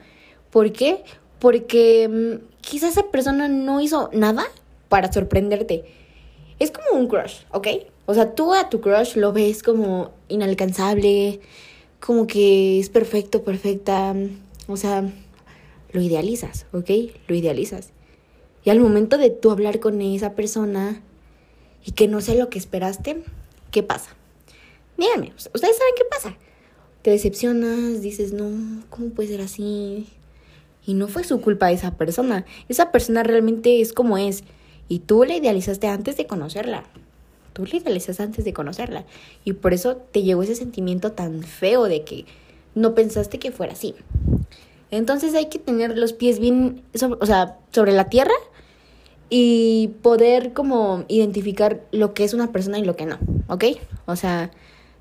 ¿Por 0.51 0.73
qué? 0.73 1.05
Porque 1.39 2.09
mm, 2.09 2.61
quizás 2.61 2.93
esa 2.93 3.11
persona 3.11 3.49
no 3.49 3.81
hizo 3.81 4.11
nada 4.13 4.45
para 4.89 5.13
sorprenderte. 5.13 5.85
Es 6.59 6.71
como 6.71 6.99
un 6.99 7.09
crush, 7.09 7.43
¿ok? 7.53 7.69
O 8.07 8.15
sea, 8.15 8.35
tú 8.35 8.55
a 8.55 8.71
tu 8.71 8.81
crush 8.81 9.17
lo 9.17 9.33
ves 9.33 9.63
como 9.63 10.13
inalcanzable, 10.29 11.41
como 12.01 12.27
que 12.27 12.81
es 12.81 12.89
perfecto, 12.89 13.43
perfecta. 13.43 14.15
O 14.69 14.77
sea, 14.77 15.05
lo 15.93 16.01
idealizas, 16.01 16.67
¿ok? 16.73 16.91
Lo 17.29 17.35
idealizas. 17.35 17.91
Y 18.65 18.71
al 18.71 18.81
momento 18.81 19.19
de 19.19 19.31
tú 19.31 19.51
hablar 19.51 19.81
con 19.81 20.01
esa 20.01 20.35
persona 20.35 21.03
y 21.85 21.93
que 21.93 22.09
no 22.09 22.21
sea 22.21 22.35
lo 22.35 22.49
que 22.49 22.59
esperaste, 22.59 23.23
¿qué 23.71 23.83
pasa? 23.83 24.11
Díganme, 24.97 25.33
ustedes 25.37 25.77
saben 25.77 25.95
qué 25.97 26.05
pasa. 26.11 26.37
Te 27.03 27.11
decepcionas, 27.11 28.01
dices, 28.01 28.33
no, 28.33 28.83
¿cómo 28.91 29.11
puede 29.11 29.29
ser 29.29 29.41
así? 29.41 30.09
Y 30.87 30.95
no 30.95 31.09
fue 31.09 31.25
su 31.25 31.41
culpa 31.41 31.71
esa 31.71 31.93
persona. 31.97 32.47
Esa 32.69 32.93
persona 32.93 33.23
realmente 33.23 33.81
es 33.81 33.93
como 33.93 34.19
es. 34.19 34.45
Y 34.89 35.01
tú 35.01 35.25
la 35.25 35.37
idealizaste 35.37 35.89
antes 35.89 36.17
de 36.17 36.27
conocerla. 36.27 36.85
Tú 37.53 37.67
la 37.67 37.77
idealizaste 37.77 38.23
antes 38.23 38.45
de 38.45 38.53
conocerla. 38.53 39.05
Y 39.45 39.55
por 39.55 39.75
eso 39.75 39.97
te 39.97 40.23
llegó 40.23 40.43
ese 40.43 40.55
sentimiento 40.55 41.13
tan 41.13 41.43
feo 41.43 41.85
de 41.85 42.05
que 42.05 42.25
no 42.75 42.95
pensaste 42.95 43.39
que 43.39 43.53
fuera 43.53 43.73
así. 43.73 43.95
Entonces 44.91 45.35
hay 45.35 45.47
que 45.47 45.59
tener 45.59 45.99
los 45.99 46.13
pies 46.13 46.39
bien, 46.39 46.83
o 47.21 47.27
sea, 47.27 47.59
sobre 47.73 47.93
la 47.93 48.09
tierra 48.09 48.35
y 49.29 49.89
poder 50.03 50.53
como 50.53 51.05
identificar 51.09 51.83
lo 51.91 52.15
que 52.15 52.25
es 52.25 52.35
una 52.35 52.53
persona 52.53 52.79
y 52.79 52.85
lo 52.85 52.97
que 52.97 53.07
no, 53.07 53.19
¿ok? 53.49 53.65
O 54.07 54.17
sea, 54.17 54.51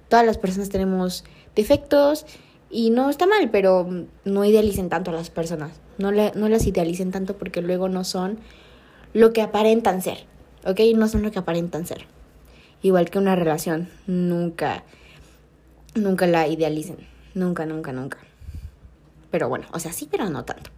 todas 0.09 0.25
las 0.25 0.37
personas 0.37 0.69
tenemos 0.69 1.23
defectos 1.55 2.25
y 2.69 2.89
no 2.89 3.09
está 3.09 3.27
mal, 3.27 3.49
pero 3.51 3.87
no 4.23 4.45
idealicen 4.45 4.89
tanto 4.89 5.11
a 5.11 5.13
las 5.13 5.29
personas. 5.29 5.79
No, 5.97 6.11
no 6.11 6.49
las 6.49 6.65
idealicen 6.65 7.11
tanto 7.11 7.37
porque 7.37 7.61
luego 7.61 7.87
no 7.87 8.03
son 8.03 8.39
lo 9.13 9.31
que 9.31 9.41
aparentan 9.41 10.01
ser, 10.01 10.25
¿ok? 10.65 10.79
No 10.95 11.07
son 11.07 11.23
lo 11.23 11.31
que 11.31 11.39
aparentan 11.39 11.85
ser. 11.85 12.05
Igual 12.81 13.09
que 13.09 13.17
una 13.17 13.35
relación, 13.35 13.89
nunca, 14.07 14.83
nunca 15.93 16.27
la 16.27 16.47
idealicen. 16.47 16.97
Nunca, 17.33 17.65
nunca, 17.65 17.91
nunca. 17.91 18.17
Pero 19.29 19.49
bueno, 19.49 19.67
o 19.71 19.79
sea, 19.79 19.91
sí, 19.91 20.07
pero 20.09 20.29
no 20.29 20.45
tanto. 20.45 20.71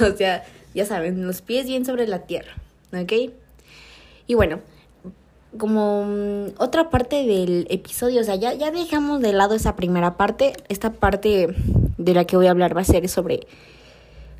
o 0.00 0.16
sea, 0.16 0.44
ya 0.74 0.86
saben, 0.86 1.26
los 1.26 1.42
pies 1.42 1.66
bien 1.66 1.84
sobre 1.84 2.06
la 2.06 2.20
tierra, 2.26 2.52
¿ok? 2.92 3.32
Y 4.26 4.34
bueno, 4.34 4.60
como 5.58 6.04
mm, 6.04 6.54
otra 6.58 6.90
parte 6.90 7.24
del 7.24 7.66
episodio, 7.70 8.20
o 8.20 8.24
sea, 8.24 8.36
ya, 8.36 8.54
ya 8.54 8.70
dejamos 8.70 9.20
de 9.20 9.32
lado 9.32 9.54
esa 9.54 9.76
primera 9.76 10.16
parte. 10.16 10.54
Esta 10.68 10.92
parte 10.92 11.54
de 11.98 12.14
la 12.14 12.24
que 12.24 12.36
voy 12.36 12.46
a 12.46 12.50
hablar 12.50 12.76
va 12.76 12.82
a 12.82 12.84
ser 12.84 13.08
sobre 13.08 13.46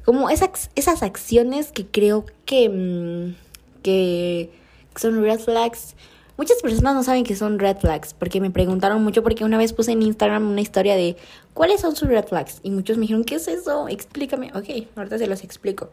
como 0.05 0.31
esas, 0.31 0.71
esas 0.77 1.03
acciones 1.03 1.73
que 1.73 1.87
creo 1.87 2.25
que, 2.45 2.69
mm, 2.69 3.35
que 3.83 4.51
son 4.95 5.21
red 5.23 5.41
flags. 5.41 5.95
Muchas 6.37 6.61
personas 6.61 6.95
no 6.95 7.03
saben 7.03 7.25
que 7.25 7.35
son 7.35 7.59
red 7.59 7.79
flags 7.79 8.13
porque 8.13 8.41
me 8.41 8.51
preguntaron 8.51 9.03
mucho 9.03 9.23
porque 9.23 9.45
una 9.45 9.57
vez 9.57 9.73
puse 9.73 9.93
en 9.93 10.03
Instagram 10.03 10.51
una 10.51 10.61
historia 10.61 10.95
de 10.95 11.17
cuáles 11.55 11.81
son 11.81 11.97
sus 11.97 12.09
red 12.09 12.27
flags 12.27 12.61
y 12.63 12.71
muchos 12.71 12.99
me 12.99 13.03
dijeron, 13.03 13.25
¿qué 13.25 13.37
es 13.37 13.49
eso? 13.49 13.89
Explícame. 13.89 14.53
Ok, 14.55 14.87
ahorita 14.97 15.19
se 15.19 15.27
los 15.27 15.43
explico. 15.43 15.91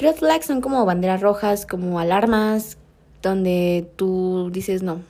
Red 0.00 0.16
flags 0.16 0.46
son 0.46 0.62
como 0.62 0.86
banderas 0.86 1.20
rojas, 1.20 1.66
como 1.66 2.00
alarmas, 2.00 2.78
donde 3.22 3.86
tú 3.96 4.48
dices, 4.50 4.82
no, 4.82 5.02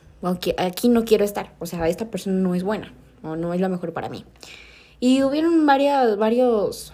aquí 0.59 0.89
no 0.89 1.05
quiero 1.05 1.25
estar. 1.25 1.53
O 1.61 1.67
sea, 1.67 1.89
esta 1.89 2.07
persona 2.11 2.37
no 2.41 2.57
es 2.57 2.65
buena 2.65 2.93
o 3.23 3.37
no 3.37 3.55
es 3.55 3.61
la 3.61 3.69
mejor 3.69 3.93
para 3.93 4.09
mí. 4.09 4.25
Y 4.99 5.23
hubieron 5.23 5.65
varias, 5.65 6.17
varios 6.17 6.93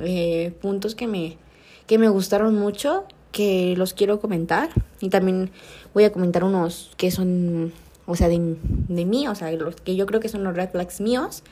eh, 0.00 0.54
puntos 0.60 0.96
que 0.96 1.06
me, 1.06 1.38
que 1.86 1.98
me 1.98 2.08
gustaron 2.08 2.56
mucho, 2.56 3.04
que 3.30 3.74
los 3.76 3.94
quiero 3.94 4.18
comentar. 4.18 4.70
Y 5.00 5.10
también 5.10 5.52
voy 5.94 6.02
a 6.02 6.12
comentar 6.12 6.42
unos 6.42 6.90
que 6.96 7.12
son, 7.12 7.72
o 8.06 8.16
sea, 8.16 8.28
de, 8.28 8.56
de 8.88 9.04
mí, 9.04 9.28
o 9.28 9.36
sea, 9.36 9.52
los 9.52 9.76
que 9.76 9.94
yo 9.94 10.06
creo 10.06 10.18
que 10.18 10.28
son 10.28 10.42
los 10.42 10.56
red 10.56 10.70
flags 10.70 11.00
míos. 11.00 11.44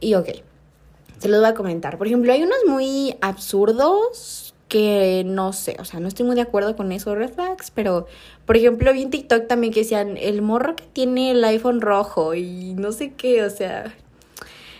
Y 0.00 0.14
ok, 0.14 0.28
se 1.18 1.28
los 1.28 1.40
voy 1.40 1.50
a 1.50 1.54
comentar. 1.54 1.98
Por 1.98 2.06
ejemplo, 2.06 2.32
hay 2.32 2.42
unos 2.42 2.58
muy 2.66 3.16
absurdos 3.20 4.49
que 4.70 5.24
no 5.26 5.52
sé, 5.52 5.76
o 5.80 5.84
sea, 5.84 5.98
no 5.98 6.06
estoy 6.06 6.24
muy 6.24 6.36
de 6.36 6.42
acuerdo 6.42 6.76
con 6.76 6.92
esos 6.92 7.18
red 7.18 7.32
flags, 7.32 7.72
pero 7.72 8.06
por 8.46 8.56
ejemplo 8.56 8.92
vi 8.92 9.02
en 9.02 9.10
TikTok 9.10 9.48
también 9.48 9.72
que 9.72 9.80
decían 9.80 10.16
el 10.16 10.42
morro 10.42 10.76
que 10.76 10.84
tiene 10.84 11.32
el 11.32 11.42
iPhone 11.42 11.80
rojo 11.80 12.34
y 12.34 12.74
no 12.74 12.92
sé 12.92 13.12
qué, 13.14 13.42
o 13.42 13.50
sea, 13.50 13.92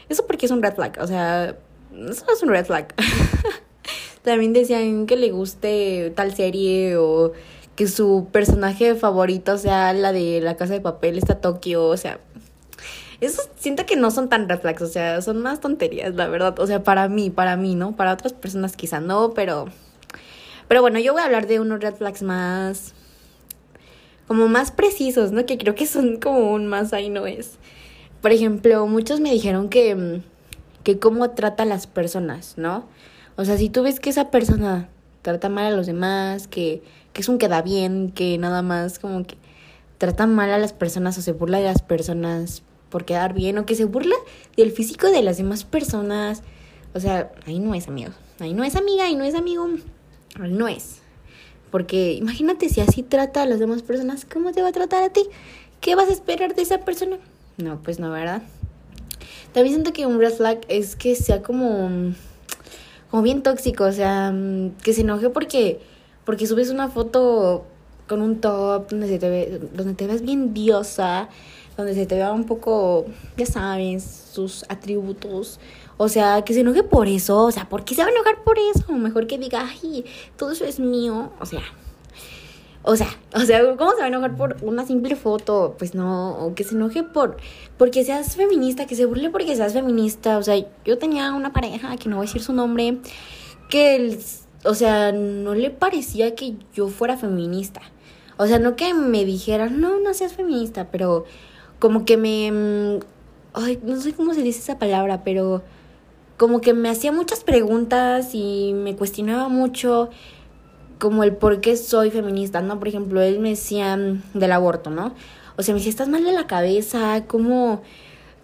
eso 0.09 0.25
porque 0.28 0.47
es 0.47 0.52
un 0.52 0.62
red 0.62 0.75
flag, 0.75 0.97
o 1.00 1.09
sea, 1.09 1.56
eso 2.09 2.25
es 2.32 2.42
un 2.42 2.50
red 2.50 2.64
flag. 2.66 2.94
También 4.23 4.52
decían 4.52 5.06
que 5.06 5.16
le 5.16 5.32
guste 5.32 6.12
tal 6.14 6.37
serie 6.37 6.97
o 6.97 7.32
que 7.75 7.88
su 7.88 8.28
personaje 8.30 8.94
favorito 8.94 9.59
sea 9.59 9.92
la 9.92 10.12
de 10.12 10.40
La 10.40 10.56
Casa 10.56 10.75
de 10.75 10.80
Papel, 10.80 11.18
está 11.18 11.40
Tokio, 11.40 11.87
o 11.87 11.97
sea, 11.97 12.20
eso 13.20 13.42
siento 13.56 13.86
que 13.86 13.96
no 13.96 14.10
son 14.10 14.28
tan 14.28 14.48
red 14.48 14.60
flags, 14.60 14.82
o 14.82 14.86
sea, 14.86 15.20
son 15.22 15.40
más 15.42 15.60
tonterías, 15.60 16.14
la 16.14 16.28
verdad, 16.28 16.58
o 16.58 16.66
sea, 16.66 16.82
para 16.82 17.08
mí, 17.08 17.30
para 17.30 17.56
mí, 17.56 17.74
¿no? 17.74 17.96
Para 17.96 18.12
otras 18.12 18.32
personas 18.32 18.76
quizá 18.76 19.00
no, 19.00 19.32
pero 19.34 19.66
pero 20.68 20.82
bueno, 20.82 21.00
yo 21.00 21.12
voy 21.12 21.22
a 21.22 21.24
hablar 21.24 21.46
de 21.46 21.60
unos 21.60 21.80
red 21.80 21.94
flags 21.94 22.22
más 22.22 22.94
como 24.26 24.48
más 24.48 24.70
precisos, 24.70 25.32
¿no? 25.32 25.44
Que 25.44 25.58
creo 25.58 25.74
que 25.74 25.86
son 25.86 26.18
como 26.18 26.52
un 26.52 26.66
más 26.66 26.92
ahí 26.92 27.10
no 27.10 27.26
es. 27.26 27.58
Por 28.22 28.32
ejemplo, 28.32 28.86
muchos 28.86 29.20
me 29.20 29.32
dijeron 29.32 29.68
que 29.68 30.22
que 30.84 30.98
cómo 30.98 31.30
trata 31.30 31.64
a 31.64 31.66
las 31.66 31.86
personas, 31.86 32.54
¿no? 32.56 32.86
O 33.36 33.44
sea, 33.44 33.56
si 33.56 33.68
tú 33.68 33.82
ves 33.82 34.00
que 34.00 34.10
esa 34.10 34.30
persona 34.30 34.88
trata 35.22 35.48
mal 35.48 35.66
a 35.66 35.76
los 35.76 35.86
demás, 35.86 36.48
que, 36.48 36.82
que 37.12 37.20
es 37.22 37.28
un 37.28 37.38
queda 37.38 37.62
bien, 37.62 38.10
que 38.12 38.38
nada 38.38 38.62
más 38.62 38.98
como 38.98 39.24
que 39.26 39.36
trata 39.98 40.26
mal 40.26 40.50
a 40.50 40.58
las 40.58 40.72
personas 40.72 41.18
o 41.18 41.22
se 41.22 41.32
burla 41.32 41.58
de 41.58 41.64
las 41.64 41.82
personas 41.82 42.62
por 42.90 43.04
quedar 43.04 43.32
bien, 43.32 43.56
o 43.59 43.66
que 43.66 43.75
se 43.75 43.85
burla 43.85 44.16
del 44.56 44.73
físico 44.73 45.09
de 45.11 45.23
las 45.23 45.38
demás 45.38 45.64
personas, 45.64 46.42
o 46.94 47.00
sea, 47.00 47.32
ahí 47.47 47.59
no 47.59 47.75
es 47.75 47.88
amigo, 47.88 48.12
ahí 48.40 48.52
no 48.52 48.64
es 48.64 48.76
amiga, 48.76 49.04
ahí 49.04 49.14
no 49.14 49.25
es 49.25 49.35
amigo, 49.35 49.68
no 50.38 50.68
es. 50.68 50.99
Porque 51.70 52.12
imagínate 52.14 52.68
si 52.68 52.80
así 52.80 53.02
trata 53.02 53.42
a 53.42 53.47
las 53.47 53.61
demás 53.61 53.82
personas, 53.82 54.26
¿cómo 54.30 54.52
te 54.52 54.61
va 54.61 54.68
a 54.68 54.73
tratar 54.73 55.04
a 55.04 55.11
ti? 55.11 55.23
¿Qué 55.80 55.94
vas 55.94 56.09
a 56.09 56.12
esperar 56.12 56.54
de 56.54 56.62
esa 56.62 56.78
persona? 56.85 57.18
No, 57.56 57.80
pues 57.82 58.00
no, 58.00 58.11
¿verdad? 58.11 58.42
También 59.52 59.76
siento 59.76 59.92
que 59.92 60.06
un 60.06 60.18
red 60.18 60.32
flag 60.32 60.61
es 60.68 60.97
que 60.97 61.14
sea 61.14 61.42
como, 61.42 62.12
como 63.11 63.23
bien 63.23 63.42
tóxico, 63.42 63.85
o 63.85 63.92
sea, 63.92 64.32
mm, 64.32 64.76
que 64.82 64.92
se 64.92 65.02
enoje 65.02 65.30
porque, 65.30 65.80
porque 66.25 66.47
subes 66.47 66.70
una 66.70 66.88
foto 66.88 67.64
con 68.09 68.23
un 68.23 68.40
top 68.40 68.90
donde, 68.90 69.09
se 69.09 69.18
te, 69.18 69.30
ve, 69.30 69.61
donde 69.73 69.94
te 69.94 70.06
ves 70.06 70.23
bien 70.23 70.52
diosa, 70.52 71.28
donde 71.80 71.94
se 71.94 72.06
te 72.06 72.14
vea 72.14 72.32
un 72.32 72.44
poco, 72.44 73.06
ya 73.37 73.46
sabes, 73.46 74.28
sus 74.32 74.64
atributos. 74.68 75.60
O 75.96 76.08
sea, 76.08 76.42
que 76.42 76.54
se 76.54 76.60
enoje 76.60 76.82
por 76.82 77.08
eso. 77.08 77.44
O 77.44 77.52
sea, 77.52 77.68
¿por 77.68 77.84
qué 77.84 77.94
se 77.94 78.02
va 78.02 78.08
a 78.08 78.12
enojar 78.12 78.42
por 78.42 78.58
eso? 78.58 78.92
Mejor 78.92 79.26
que 79.26 79.38
diga, 79.38 79.68
ay, 79.68 80.04
todo 80.37 80.52
eso 80.52 80.64
es 80.64 80.80
mío. 80.80 81.30
O 81.40 81.46
sea, 81.46 81.62
o 82.82 82.96
sea, 82.96 83.08
o 83.34 83.40
sea, 83.40 83.60
¿cómo 83.76 83.90
se 83.90 83.99
va 83.99 84.04
a 84.04 84.08
enojar 84.08 84.37
por 84.37 84.56
una 84.62 84.87
simple 84.87 85.14
foto? 85.14 85.75
Pues 85.78 85.94
no, 85.94 86.32
o 86.38 86.54
que 86.54 86.64
se 86.64 86.75
enoje 86.75 87.02
por 87.02 87.37
porque 87.76 88.04
seas 88.04 88.37
feminista, 88.37 88.87
que 88.87 88.96
se 88.96 89.04
burle 89.04 89.30
porque 89.30 89.54
seas 89.56 89.75
feminista. 89.75 90.38
O 90.38 90.42
sea, 90.42 90.54
yo 90.84 90.99
tenía 90.99 91.32
una 91.32 91.52
pareja, 91.52 91.96
que 91.96 92.08
no 92.08 92.16
voy 92.16 92.25
a 92.25 92.28
decir 92.28 92.42
su 92.42 92.52
nombre, 92.54 92.99
que, 93.68 94.18
o 94.64 94.75
sea, 94.75 95.12
no 95.12 95.54
le 95.54 95.70
parecía 95.70 96.34
que 96.34 96.56
yo 96.75 96.88
fuera 96.88 97.16
feminista. 97.18 97.82
O 98.38 98.46
sea, 98.46 98.58
no 98.58 98.76
que 98.76 98.94
me 98.94 99.26
dijera, 99.26 99.68
no, 99.68 100.00
no 100.00 100.14
seas 100.14 100.32
feminista, 100.32 100.90
pero 100.90 101.26
como 101.80 102.04
que 102.04 102.16
me... 102.16 102.52
Mm, 102.52 103.00
ay, 103.54 103.80
no 103.82 104.00
sé 104.00 104.12
cómo 104.12 104.32
se 104.34 104.42
dice 104.42 104.60
esa 104.60 104.78
palabra, 104.78 105.22
pero 105.25 105.62
como 106.37 106.60
que 106.60 106.72
me 106.72 106.88
hacía 106.88 107.10
muchas 107.10 107.42
preguntas 107.42 108.30
y 108.32 108.72
me 108.75 108.94
cuestionaba 108.96 109.49
mucho 109.49 110.10
como 111.00 111.25
el 111.25 111.34
por 111.34 111.60
qué 111.60 111.76
soy 111.76 112.10
feminista, 112.10 112.60
¿no? 112.60 112.78
Por 112.78 112.88
ejemplo, 112.88 113.20
él 113.20 113.40
me 113.40 113.50
decía 113.50 113.96
mm, 113.96 114.38
del 114.38 114.52
aborto, 114.52 114.90
¿no? 114.90 115.14
O 115.56 115.62
sea, 115.62 115.75
me 115.75 115.80
decía, 115.80 115.90
estás 115.90 116.08
mal 116.08 116.22
de 116.22 116.32
la 116.32 116.46
cabeza, 116.46 117.25
¿cómo, 117.26 117.82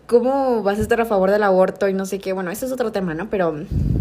¿cómo 0.07 0.63
vas 0.63 0.79
a 0.79 0.83
estar 0.83 1.01
a 1.01 1.05
favor 1.05 1.31
del 1.31 1.43
aborto? 1.43 1.89
Y 1.89 1.95
no 1.95 2.05
sé 2.05 2.19
qué, 2.19 2.33
bueno, 2.33 2.51
eso 2.51 2.67
es 2.67 2.73
otro 2.73 2.93
tema, 2.93 3.15
¿no? 3.15 3.31
Pero, 3.31 3.55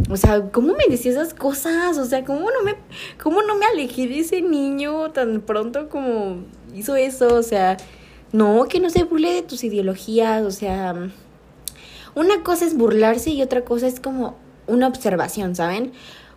o 0.10 0.18
sea, 0.18 0.50
¿cómo 0.51 0.74
me 0.74 0.86
decía 0.89 1.12
esas 1.12 1.34
cosas? 1.34 1.98
O 1.98 2.06
sea, 2.06 2.25
¿cómo 2.25 2.50
no 2.51 2.63
me, 2.63 2.75
cómo 3.22 3.44
no 3.44 3.56
me 3.56 3.65
alejé 3.65 4.08
de 4.08 4.20
ese 4.20 4.42
niño 4.42 5.12
tan 5.12 5.42
pronto 5.42 5.89
como 5.89 6.38
hizo 6.74 6.96
eso? 6.96 7.34
O 7.36 7.44
sea, 7.44 7.77
no, 8.36 8.65
que 8.68 8.80
no 8.80 8.89
se 8.89 9.04
burle 9.06 9.34
de 9.34 9.42
tus 9.42 9.63
ideologías, 9.63 10.44
o 10.44 10.51
sea, 10.51 10.94
una 12.15 12.44
cosa 12.44 12.65
es 12.65 12.77
burlarse 12.77 13.30
y 13.30 13.42
otra 13.42 13.63
cosa 13.63 13.88
es 13.88 14.00
como 14.00 14.36
una 14.68 14.88
observación, 14.88 15.56
¿saben? 15.56 15.94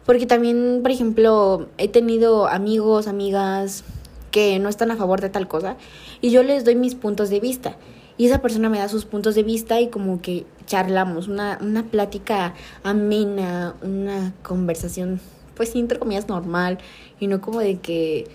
Porque 0.07 0.25
también, 0.25 0.81
por 0.83 0.93
ejemplo, 0.93 1.69
he 1.77 1.89
tenido 1.89 2.47
amigos, 2.47 3.09
amigas 3.09 3.83
que 4.31 4.59
no 4.61 4.69
están 4.69 4.91
a 4.93 4.97
favor 4.97 5.21
de 5.21 5.29
tal 5.29 5.49
cosa 5.49 5.77
y 6.21 6.31
yo 6.31 6.43
les 6.43 6.65
doy 6.65 6.77
mis 6.77 6.95
puntos 6.95 7.31
de 7.31 7.41
vista. 7.41 7.77
Y 8.17 8.27
esa 8.27 8.41
persona 8.43 8.69
me 8.69 8.79
da 8.79 8.89
sus 8.89 9.05
puntos 9.05 9.35
de 9.35 9.43
vista 9.43 9.81
y 9.81 9.89
como 9.89 10.23
que 10.23 10.47
charlamos, 10.67 11.27
una, 11.29 11.59
una 11.61 11.85
plática 11.85 12.55
amena, 12.85 13.75
una 13.83 14.35
conversación, 14.43 15.21
pues 15.57 15.75
entre 15.75 15.99
comillas, 15.99 16.29
normal 16.29 16.79
y 17.19 17.27
no 17.27 17.41
como 17.41 17.61
de 17.61 17.79
que, 17.79 18.27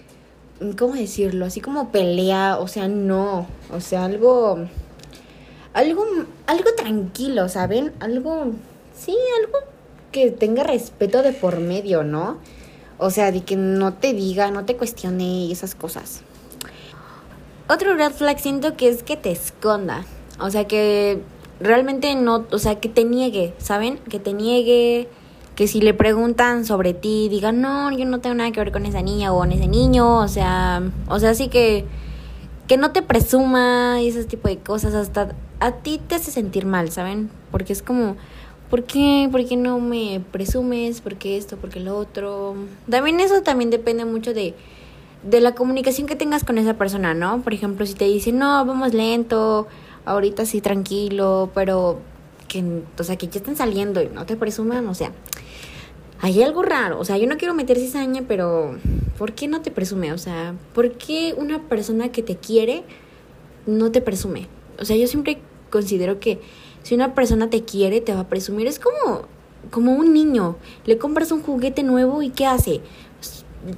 ¿cómo 0.78 0.94
decirlo? 0.94 1.46
Así 1.46 1.62
como 1.62 1.92
pelea, 1.92 2.58
o 2.60 2.68
sea, 2.68 2.88
no, 2.88 3.48
o 3.72 3.80
sea, 3.80 4.06
algo, 4.06 4.68
algo, 5.74 6.06
algo 6.48 6.70
tranquilo, 6.76 7.50
¿saben? 7.50 7.92
Algo, 8.00 8.52
sí, 8.96 9.16
algo 9.44 9.60
que 10.12 10.32
tenga 10.32 10.64
respeto 10.64 11.22
de 11.22 11.34
por 11.34 11.60
medio, 11.60 12.04
¿no? 12.04 12.38
O 12.98 13.10
sea, 13.10 13.32
de 13.32 13.44
que 13.44 13.56
no 13.56 13.94
te 13.94 14.14
diga, 14.14 14.52
no 14.52 14.66
te 14.66 14.78
cuestione 14.78 15.52
esas 15.52 15.76
cosas. 15.76 16.22
Otro 17.68 17.96
red 17.96 18.12
flag 18.12 18.40
siento 18.40 18.78
que 18.78 18.90
es 18.90 19.04
que 19.04 19.18
te 19.18 19.32
esconda. 19.32 20.06
O 20.40 20.50
sea, 20.50 20.68
que 20.68 21.22
realmente 21.60 22.16
no, 22.16 22.46
o 22.52 22.60
sea, 22.60 22.80
que 22.80 22.90
te 22.90 23.04
niegue, 23.04 23.54
¿saben? 23.58 23.98
Que 24.10 24.20
te 24.20 24.34
niegue, 24.34 25.10
que 25.56 25.68
si 25.68 25.82
le 25.82 25.94
preguntan 25.94 26.66
sobre 26.66 26.94
ti, 26.94 27.28
diga, 27.30 27.52
no, 27.52 27.92
yo 27.92 28.06
no 28.06 28.20
tengo 28.20 28.36
nada 28.36 28.52
que 28.52 28.60
ver 28.60 28.72
con 28.72 28.86
esa 28.86 29.02
niña 29.02 29.32
o 29.34 29.40
con 29.40 29.52
ese 29.52 29.68
niño, 29.68 30.20
o 30.20 30.28
sea, 30.28 30.82
o 31.08 31.20
sea, 31.20 31.36
sí 31.36 31.48
que, 31.48 31.86
que 32.68 32.78
no 32.78 32.92
te 32.92 33.02
presuma 33.02 34.02
y 34.02 34.08
ese 34.08 34.24
tipo 34.26 34.48
de 34.48 34.58
cosas, 34.58 34.96
hasta 34.96 35.36
a 35.60 35.72
ti 35.74 36.00
te 36.08 36.16
hace 36.16 36.32
sentir 36.32 36.66
mal, 36.66 36.92
¿saben? 36.92 37.30
Porque 37.52 37.74
es 37.74 37.84
como, 37.84 38.16
¿por 38.70 38.84
qué? 38.84 39.30
¿Por 39.32 39.46
qué 39.46 39.56
no 39.56 39.80
me 39.80 40.22
presumes? 40.32 41.02
¿Por 41.02 41.16
qué 41.16 41.38
esto? 41.38 41.58
¿Por 41.58 41.70
qué 41.70 41.80
lo 41.80 41.98
otro? 41.98 42.56
También 42.90 43.20
eso 43.20 43.42
también 43.44 43.70
depende 43.70 44.06
mucho 44.06 44.34
de, 44.34 44.56
de 45.22 45.40
la 45.40 45.54
comunicación 45.54 46.08
que 46.08 46.16
tengas 46.16 46.44
con 46.44 46.58
esa 46.58 46.74
persona, 46.74 47.14
¿no? 47.14 47.42
Por 47.42 47.54
ejemplo, 47.54 47.86
si 47.86 47.94
te 47.94 48.06
dice, 48.06 48.32
no, 48.32 48.66
vamos 48.66 48.94
lento, 48.94 49.68
ahorita 50.06 50.46
sí 50.48 50.62
tranquilo, 50.62 51.52
pero 51.54 52.00
que, 52.48 52.64
o 52.98 53.04
sea, 53.04 53.16
que 53.18 53.28
ya 53.28 53.40
están 53.40 53.56
saliendo 53.56 54.02
y 54.02 54.10
no 54.10 54.26
te 54.26 54.36
presuman, 54.36 54.88
o 54.88 54.94
sea, 54.94 55.12
hay 56.20 56.42
algo 56.42 56.64
raro, 56.64 57.00
o 57.00 57.06
sea, 57.06 57.18
yo 57.18 57.28
no 57.28 57.38
quiero 57.38 57.54
meter 57.54 57.78
cizaña, 57.78 58.24
pero 58.28 58.78
¿por 59.18 59.34
qué 59.34 59.48
no 59.48 59.62
te 59.62 59.72
presume? 59.72 60.14
O 60.14 60.18
sea, 60.18 60.56
¿por 60.74 60.94
qué 60.94 61.36
una 61.38 61.62
persona 61.68 62.12
que 62.12 62.24
te 62.24 62.38
quiere 62.38 62.84
no 63.66 63.92
te 63.92 64.02
presume? 64.02 64.48
O 64.80 64.86
sea, 64.86 64.96
yo 64.96 65.08
siempre 65.08 65.40
considero 65.70 66.20
que 66.20 66.40
si 66.84 66.96
una 66.96 67.16
persona 67.16 67.50
te 67.50 67.64
quiere, 67.64 68.02
te 68.02 68.14
va 68.14 68.22
a 68.22 68.28
presumir. 68.28 68.68
Es 68.68 68.80
como, 68.80 69.24
como 69.72 69.94
un 69.94 70.14
niño. 70.14 70.58
Le 70.86 70.98
compras 70.98 71.32
un 71.32 71.42
juguete 71.42 71.82
nuevo 71.84 72.22
y 72.22 72.30
¿qué 72.30 72.46
hace? 72.46 72.82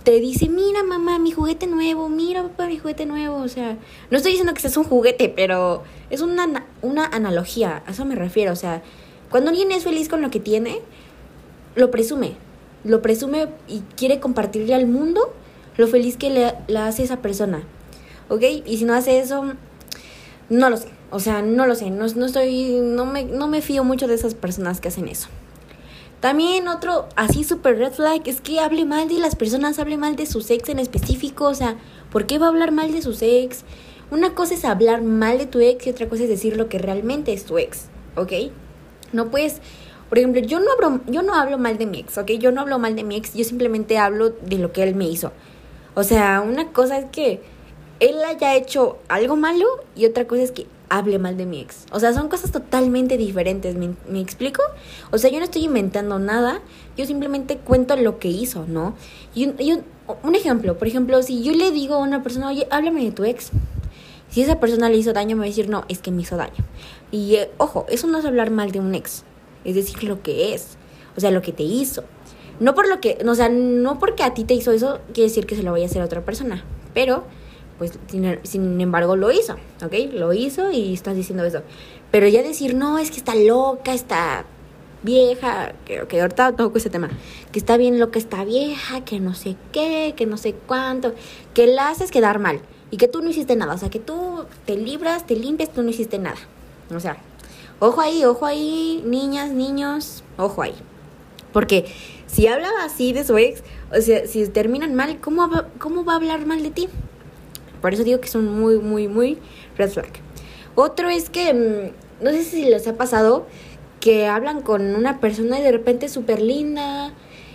Te 0.03 0.19
dice, 0.19 0.49
mira 0.49 0.83
mamá, 0.83 1.19
mi 1.19 1.31
juguete 1.31 1.67
nuevo, 1.67 2.09
mira 2.09 2.43
papá, 2.43 2.67
mi 2.67 2.77
juguete 2.77 3.05
nuevo. 3.05 3.37
O 3.37 3.47
sea, 3.47 3.77
no 4.09 4.17
estoy 4.17 4.31
diciendo 4.31 4.53
que 4.53 4.61
seas 4.61 4.77
un 4.77 4.83
juguete, 4.83 5.29
pero 5.29 5.83
es 6.09 6.21
una, 6.21 6.65
una 6.81 7.05
analogía, 7.05 7.83
a 7.85 7.91
eso 7.91 8.05
me 8.05 8.15
refiero. 8.15 8.51
O 8.51 8.55
sea, 8.55 8.81
cuando 9.29 9.51
alguien 9.51 9.71
es 9.71 9.83
feliz 9.83 10.09
con 10.09 10.21
lo 10.21 10.31
que 10.31 10.39
tiene, 10.39 10.81
lo 11.75 11.91
presume. 11.91 12.33
Lo 12.83 13.01
presume 13.01 13.47
y 13.67 13.81
quiere 13.95 14.19
compartirle 14.19 14.75
al 14.75 14.87
mundo 14.87 15.33
lo 15.77 15.87
feliz 15.87 16.17
que 16.17 16.29
le, 16.29 16.77
hace 16.77 17.03
esa 17.03 17.21
persona. 17.21 17.63
¿Ok? 18.29 18.43
Y 18.65 18.77
si 18.77 18.85
no 18.85 18.93
hace 18.93 19.19
eso, 19.19 19.53
no 20.49 20.69
lo 20.69 20.77
sé. 20.77 20.89
O 21.11 21.19
sea, 21.19 21.41
no 21.41 21.67
lo 21.67 21.75
sé, 21.75 21.91
no, 21.91 22.07
no 22.07 22.25
estoy, 22.25 22.79
no 22.81 23.05
me, 23.05 23.23
no 23.23 23.47
me 23.47 23.61
fío 23.61 23.83
mucho 23.83 24.07
de 24.07 24.15
esas 24.15 24.33
personas 24.33 24.81
que 24.81 24.87
hacen 24.87 25.07
eso. 25.07 25.29
También 26.25 26.67
otro 26.67 27.07
así 27.15 27.43
super 27.43 27.77
red 27.77 27.93
flag 27.93 28.23
es 28.25 28.41
que 28.41 28.59
hable 28.59 28.83
mal 28.83 29.07
de 29.07 29.19
las 29.19 29.35
personas, 29.35 29.77
hable 29.77 29.95
mal 29.95 30.15
de 30.15 30.25
su 30.25 30.39
ex 30.39 30.69
en 30.69 30.79
específico, 30.79 31.45
o 31.45 31.53
sea, 31.53 31.77
¿por 32.11 32.25
qué 32.25 32.39
va 32.39 32.47
a 32.47 32.49
hablar 32.49 32.71
mal 32.71 32.91
de 32.91 33.03
su 33.03 33.15
ex? 33.21 33.63
Una 34.09 34.33
cosa 34.33 34.55
es 34.55 34.65
hablar 34.65 35.03
mal 35.03 35.37
de 35.37 35.45
tu 35.45 35.59
ex 35.59 35.85
y 35.85 35.91
otra 35.91 36.09
cosa 36.09 36.23
es 36.23 36.29
decir 36.29 36.57
lo 36.57 36.67
que 36.67 36.79
realmente 36.79 37.31
es 37.31 37.45
tu 37.45 37.59
ex, 37.59 37.89
¿ok? 38.15 38.31
No 39.13 39.29
puedes, 39.29 39.61
por 40.09 40.17
ejemplo, 40.17 40.41
yo 40.41 40.59
no 40.59 40.71
hablo, 40.71 40.99
yo 41.05 41.21
no 41.21 41.35
hablo 41.35 41.59
mal 41.59 41.77
de 41.77 41.85
mi 41.85 41.99
ex, 41.99 42.17
¿ok? 42.17 42.31
Yo 42.39 42.51
no 42.51 42.61
hablo 42.61 42.79
mal 42.79 42.95
de 42.95 43.03
mi 43.03 43.17
ex, 43.17 43.35
yo 43.35 43.43
simplemente 43.43 43.99
hablo 43.99 44.31
de 44.31 44.57
lo 44.57 44.71
que 44.71 44.81
él 44.81 44.95
me 44.95 45.07
hizo. 45.07 45.31
O 45.93 46.01
sea, 46.01 46.41
una 46.41 46.71
cosa 46.71 46.97
es 46.97 47.05
que 47.11 47.43
él 47.99 48.15
haya 48.27 48.55
hecho 48.55 48.97
algo 49.09 49.35
malo 49.35 49.67
y 49.95 50.07
otra 50.07 50.25
cosa 50.25 50.41
es 50.41 50.51
que 50.51 50.65
hable 50.89 51.19
mal 51.19 51.37
de 51.37 51.45
mi 51.45 51.59
ex. 51.59 51.85
O 51.91 51.99
sea, 51.99 52.13
son 52.13 52.27
cosas 52.29 52.51
totalmente 52.51 53.17
diferentes, 53.17 53.75
¿me, 53.75 54.19
explico? 54.19 54.61
O 55.11 55.17
sea, 55.17 55.31
yo 55.31 55.39
no 55.39 55.45
estoy 55.45 55.65
inventando 55.65 56.19
nada, 56.19 56.61
yo 56.97 57.05
simplemente 57.05 57.57
cuento 57.57 57.95
lo 57.95 58.19
que 58.19 58.27
hizo, 58.27 58.65
¿no? 58.67 58.95
Y 59.33 59.45
un, 59.45 59.83
un, 60.23 60.35
ejemplo, 60.35 60.77
por 60.77 60.87
ejemplo, 60.87 61.21
si 61.23 61.43
yo 61.43 61.53
le 61.53 61.71
digo 61.71 61.95
a 61.95 61.99
una 61.99 62.23
persona, 62.23 62.49
oye, 62.49 62.67
háblame 62.71 63.03
de 63.03 63.11
tu 63.11 63.23
ex, 63.23 63.51
si 64.29 64.41
esa 64.41 64.59
persona 64.59 64.89
le 64.89 64.97
hizo 64.97 65.13
daño, 65.13 65.35
me 65.35 65.41
va 65.41 65.45
a 65.45 65.49
decir, 65.49 65.69
no, 65.69 65.85
es 65.87 65.99
que 65.99 66.11
me 66.11 66.21
hizo 66.21 66.37
daño. 66.37 66.63
Y 67.11 67.35
eh, 67.35 67.51
ojo, 67.57 67.85
eso 67.89 68.07
no 68.07 68.17
es 68.17 68.25
hablar 68.25 68.51
mal 68.51 68.71
de 68.71 68.79
un 68.79 68.93
ex, 68.95 69.23
es 69.63 69.75
decir, 69.75 70.03
lo 70.03 70.21
que 70.21 70.53
es, 70.53 70.77
o 71.15 71.19
sea, 71.19 71.31
lo 71.31 71.41
que 71.41 71.51
te 71.51 71.63
hizo. 71.63 72.03
No 72.59 72.73
por 72.73 72.87
lo 72.87 73.01
que, 73.01 73.17
o 73.27 73.35
sea, 73.35 73.49
no 73.49 73.99
porque 73.99 74.23
a 74.23 74.33
ti 74.33 74.45
te 74.45 74.53
hizo 74.53 74.71
eso, 74.71 74.99
quiere 75.13 75.29
decir 75.29 75.45
que 75.45 75.55
se 75.55 75.63
lo 75.63 75.71
vaya 75.71 75.85
a 75.85 75.89
hacer 75.89 76.01
a 76.01 76.05
otra 76.05 76.23
persona, 76.23 76.63
pero 76.93 77.25
pues 77.77 77.99
sin, 78.43 78.81
embargo 78.81 79.15
lo 79.15 79.31
hizo, 79.31 79.55
¿ok? 79.83 79.93
Lo 80.13 80.33
hizo 80.33 80.71
y 80.71 80.93
estás 80.93 81.15
diciendo 81.15 81.43
eso. 81.43 81.61
Pero 82.11 82.27
ya 82.27 82.43
decir, 82.43 82.75
no, 82.75 82.97
es 82.97 83.11
que 83.11 83.17
está 83.17 83.35
loca, 83.35 83.93
está 83.93 84.45
vieja, 85.03 85.73
que, 85.85 86.05
que 86.07 86.21
ahorita 86.21 86.55
toco 86.55 86.77
ese 86.77 86.89
tema, 86.89 87.09
que 87.51 87.59
está 87.59 87.77
bien 87.77 87.99
loca, 87.99 88.17
está 88.17 88.43
vieja, 88.43 89.03
que 89.03 89.19
no 89.19 89.33
sé 89.35 89.55
qué, 89.71 90.13
que 90.15 90.25
no 90.25 90.37
sé 90.37 90.53
cuánto, 90.53 91.13
que 91.53 91.67
la 91.67 91.89
haces 91.89 92.11
quedar 92.11 92.39
mal 92.39 92.61
y 92.91 92.97
que 92.97 93.07
tú 93.07 93.21
no 93.21 93.29
hiciste 93.29 93.55
nada, 93.55 93.73
o 93.73 93.77
sea, 93.77 93.89
que 93.89 93.99
tú 93.99 94.45
te 94.65 94.77
libras, 94.77 95.27
te 95.27 95.35
limpias, 95.35 95.71
tú 95.71 95.83
no 95.83 95.89
hiciste 95.89 96.17
nada. 96.17 96.37
O 96.93 96.99
sea, 96.99 97.17
ojo 97.79 98.01
ahí, 98.01 98.23
ojo 98.25 98.45
ahí, 98.45 99.03
niñas, 99.05 99.51
niños, 99.51 100.23
ojo 100.37 100.61
ahí. 100.61 100.75
Porque 101.51 101.85
si 102.27 102.47
hablaba 102.47 102.83
así 102.83 103.13
de 103.13 103.23
su 103.23 103.37
ex, 103.37 103.63
o 103.91 104.01
sea, 104.01 104.27
si 104.27 104.47
terminan 104.47 104.93
mal, 104.93 105.19
¿cómo 105.19 105.49
cómo 105.79 106.03
va 106.05 106.13
a 106.13 106.15
hablar 106.17 106.45
mal 106.45 106.61
de 106.61 106.71
ti? 106.71 106.89
Por 107.85 107.93
eso 107.93 108.03
digo 108.03 108.19
que 108.19 108.27
son 108.27 108.51
muy, 108.51 108.79
muy, 108.79 109.07
muy 109.07 109.37
red 109.77 109.91
flag. 109.91 110.09
Otro 110.73 111.07
es 111.07 111.29
que, 111.29 111.53
mm, 111.53 112.23
no 112.23 112.31
sé 112.31 112.43
si 112.43 112.65
les 112.65 112.87
ha 112.87 112.95
pasado 112.95 113.45
que 113.99 114.25
hablan 114.25 114.61
con 114.61 114.95
una 114.95 115.19
persona 115.19 115.59
y 115.59 115.61
de 115.61 115.71
repente 115.71 116.09
súper 116.09 116.41
linda 116.41 117.13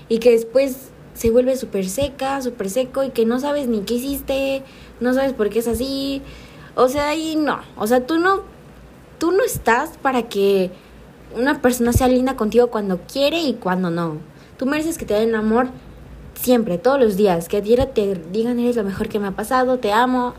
y 0.08 0.20
que 0.20 0.30
después 0.30 0.90
se 1.14 1.32
vuelve 1.32 1.56
súper 1.56 1.88
seca, 1.88 2.40
súper 2.42 2.70
seco 2.70 3.02
y 3.02 3.10
que 3.10 3.26
no 3.26 3.40
sabes 3.40 3.66
ni 3.66 3.80
qué 3.80 3.94
hiciste, 3.94 4.62
no 5.00 5.14
sabes 5.14 5.32
por 5.32 5.50
qué 5.50 5.58
es 5.58 5.66
así. 5.66 6.22
O 6.76 6.86
sea, 6.86 7.08
ahí 7.08 7.34
no. 7.34 7.58
O 7.76 7.88
sea, 7.88 8.06
tú 8.06 8.18
no, 8.18 8.42
tú 9.18 9.32
no 9.32 9.42
estás 9.42 9.98
para 9.98 10.28
que 10.28 10.70
una 11.36 11.60
persona 11.60 11.92
sea 11.92 12.06
linda 12.06 12.36
contigo 12.36 12.68
cuando 12.68 13.00
quiere 13.12 13.40
y 13.40 13.54
cuando 13.54 13.90
no. 13.90 14.18
Tú 14.58 14.66
mereces 14.66 14.96
que 14.96 15.06
te 15.06 15.14
den 15.14 15.34
amor 15.34 15.70
siempre, 16.40 16.78
todos 16.78 16.98
los 16.98 17.16
días. 17.16 17.48
Que 17.48 17.58
a 17.58 17.62
te 17.62 18.14
digan, 18.32 18.58
eres 18.58 18.76
lo 18.76 18.84
mejor 18.84 19.08
que 19.08 19.18
me 19.18 19.28
ha 19.28 19.32
pasado, 19.32 19.78
te 19.78 19.92
amo. 19.92 20.34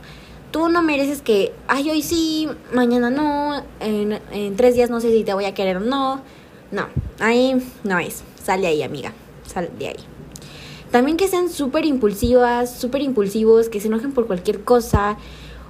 Tú 0.52 0.68
no 0.68 0.82
mereces 0.82 1.22
que, 1.22 1.54
ay, 1.68 1.90
hoy 1.90 2.02
sí, 2.02 2.50
mañana 2.74 3.10
no, 3.10 3.64
en, 3.80 4.56
tres 4.58 4.76
días 4.76 4.90
no 4.90 5.00
sé 5.00 5.12
si 5.12 5.24
te 5.24 5.34
voy 5.34 5.46
a 5.46 5.54
querer 5.54 5.78
o 5.78 5.80
no. 5.82 6.22
No, 6.72 6.88
ahí 7.20 7.62
no 7.84 8.00
es. 8.00 8.24
Sale 8.44 8.68
ahí, 8.68 8.84
amiga. 8.84 9.14
Sal 9.46 9.70
de 9.78 9.88
ahí. 9.90 9.96
También 10.92 11.16
que 11.16 11.28
sean 11.30 11.50
súper 11.50 11.86
impulsivas, 11.86 12.74
súper 12.74 13.02
impulsivos, 13.02 13.70
que 13.70 13.80
se 13.80 13.88
enojen 13.88 14.12
por 14.12 14.28
cualquier 14.28 14.64
cosa. 14.64 15.18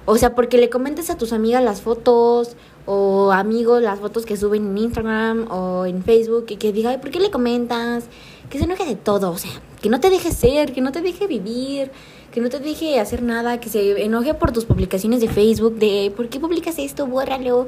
O 0.04 0.16
sea, 0.16 0.34
porque 0.34 0.58
le 0.58 0.68
comentes 0.68 1.10
a 1.10 1.16
tus 1.16 1.32
amigas 1.32 1.62
las 1.62 1.80
fotos 1.80 2.56
o 2.86 3.30
amigos 3.30 3.80
las 3.80 4.00
fotos 4.00 4.26
que 4.26 4.36
suben 4.36 4.66
en 4.66 4.78
Instagram 4.78 5.46
o 5.50 5.86
en 5.86 6.02
Facebook 6.02 6.46
y 6.48 6.56
que 6.56 6.72
diga, 6.72 6.90
Ay, 6.90 6.98
¿por 6.98 7.10
qué 7.10 7.20
le 7.20 7.30
comentas? 7.30 8.06
Que 8.52 8.58
se 8.58 8.64
enoje 8.64 8.84
de 8.84 8.96
todo, 8.96 9.30
o 9.30 9.38
sea, 9.38 9.50
que 9.80 9.88
no 9.88 9.98
te 9.98 10.10
deje 10.10 10.30
ser, 10.30 10.74
que 10.74 10.82
no 10.82 10.92
te 10.92 11.00
deje 11.00 11.26
vivir, 11.26 11.90
que 12.30 12.42
no 12.42 12.50
te 12.50 12.58
deje 12.58 13.00
hacer 13.00 13.22
nada, 13.22 13.58
que 13.60 13.70
se 13.70 14.04
enoje 14.04 14.34
por 14.34 14.52
tus 14.52 14.66
publicaciones 14.66 15.22
de 15.22 15.28
Facebook 15.28 15.76
de, 15.76 16.12
¿por 16.14 16.28
qué 16.28 16.38
publicas 16.38 16.78
esto? 16.78 17.06
Bórralo, 17.06 17.66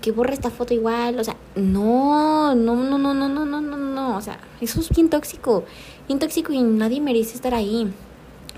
que 0.00 0.10
borra 0.10 0.32
esta 0.32 0.48
foto 0.48 0.72
igual, 0.72 1.20
o 1.20 1.24
sea, 1.24 1.36
no, 1.56 2.54
no, 2.54 2.74
no, 2.74 2.96
no, 2.96 3.12
no, 3.12 3.28
no, 3.28 3.44
no, 3.44 3.60
no, 3.60 3.76
no, 3.76 4.16
o 4.16 4.20
sea, 4.22 4.40
eso 4.62 4.80
es 4.80 4.88
bien 4.88 5.10
tóxico, 5.10 5.64
bien 6.06 6.18
tóxico 6.18 6.54
y 6.54 6.62
nadie 6.62 7.02
merece 7.02 7.34
estar 7.34 7.52
ahí, 7.52 7.92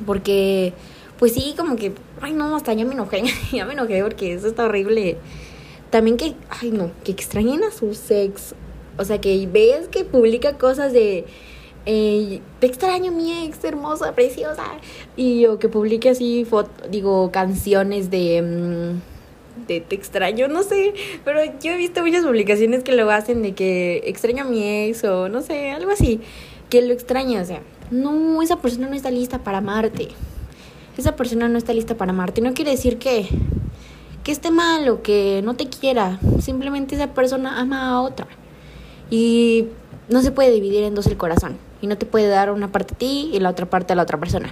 porque, 0.06 0.72
pues 1.18 1.34
sí, 1.34 1.54
como 1.56 1.74
que, 1.74 1.94
ay 2.20 2.32
no, 2.32 2.54
hasta 2.54 2.74
ya 2.74 2.84
me 2.84 2.92
enojé, 2.92 3.24
ya 3.52 3.64
me 3.64 3.72
enojé 3.72 4.04
porque 4.04 4.34
eso 4.34 4.46
está 4.46 4.66
horrible. 4.66 5.16
También 5.90 6.16
que, 6.16 6.36
ay 6.48 6.70
no, 6.70 6.92
que 7.02 7.10
extrañen 7.10 7.64
a 7.64 7.72
su 7.72 7.94
sex. 7.94 8.54
O 8.98 9.04
sea, 9.04 9.20
que 9.20 9.46
ves 9.46 9.88
que 9.88 10.04
publica 10.04 10.58
cosas 10.58 10.92
de, 10.92 11.24
eh, 11.86 12.40
te 12.58 12.66
extraño 12.66 13.12
mi 13.12 13.44
ex 13.44 13.62
hermosa, 13.64 14.14
preciosa. 14.14 14.64
Y 15.16 15.46
o 15.46 15.58
que 15.58 15.68
publique 15.68 16.10
así, 16.10 16.44
foto, 16.44 16.70
digo, 16.90 17.30
canciones 17.32 18.10
de, 18.10 18.42
mm, 18.42 19.66
de 19.66 19.80
te 19.80 19.94
extraño, 19.94 20.48
no 20.48 20.62
sé. 20.62 20.94
Pero 21.24 21.40
yo 21.60 21.72
he 21.72 21.76
visto 21.76 22.02
muchas 22.02 22.24
publicaciones 22.24 22.84
que 22.84 22.92
lo 22.92 23.10
hacen 23.10 23.42
de 23.42 23.54
que 23.54 24.02
extraño 24.06 24.44
a 24.44 24.46
mi 24.46 24.62
ex 24.86 25.04
o 25.04 25.28
no 25.28 25.42
sé, 25.42 25.70
algo 25.70 25.90
así. 25.90 26.20
Que 26.68 26.82
lo 26.82 26.92
extraña, 26.92 27.42
o 27.42 27.44
sea, 27.44 27.62
no, 27.90 28.42
esa 28.42 28.60
persona 28.60 28.88
no 28.88 28.94
está 28.94 29.10
lista 29.10 29.38
para 29.42 29.58
amarte. 29.58 30.08
Esa 30.96 31.16
persona 31.16 31.48
no 31.48 31.58
está 31.58 31.72
lista 31.72 31.96
para 31.96 32.12
amarte. 32.12 32.40
No 32.42 32.54
quiere 32.54 32.72
decir 32.72 32.98
que 32.98 33.26
que 34.22 34.32
esté 34.32 34.50
mal 34.50 34.88
o 34.88 35.02
que 35.02 35.40
no 35.42 35.54
te 35.54 35.68
quiera. 35.68 36.18
Simplemente 36.40 36.94
esa 36.94 37.14
persona 37.14 37.58
ama 37.58 37.88
a 37.88 38.02
otra. 38.02 38.26
Y 39.10 39.66
no 40.08 40.22
se 40.22 40.30
puede 40.30 40.50
dividir 40.50 40.84
en 40.84 40.94
dos 40.94 41.06
el 41.06 41.16
corazón. 41.16 41.58
Y 41.82 41.86
no 41.86 41.98
te 41.98 42.06
puede 42.06 42.28
dar 42.28 42.50
una 42.50 42.72
parte 42.72 42.94
a 42.94 42.98
ti 42.98 43.30
y 43.32 43.40
la 43.40 43.50
otra 43.50 43.66
parte 43.66 43.92
a 43.92 43.96
la 43.96 44.02
otra 44.02 44.18
persona. 44.18 44.50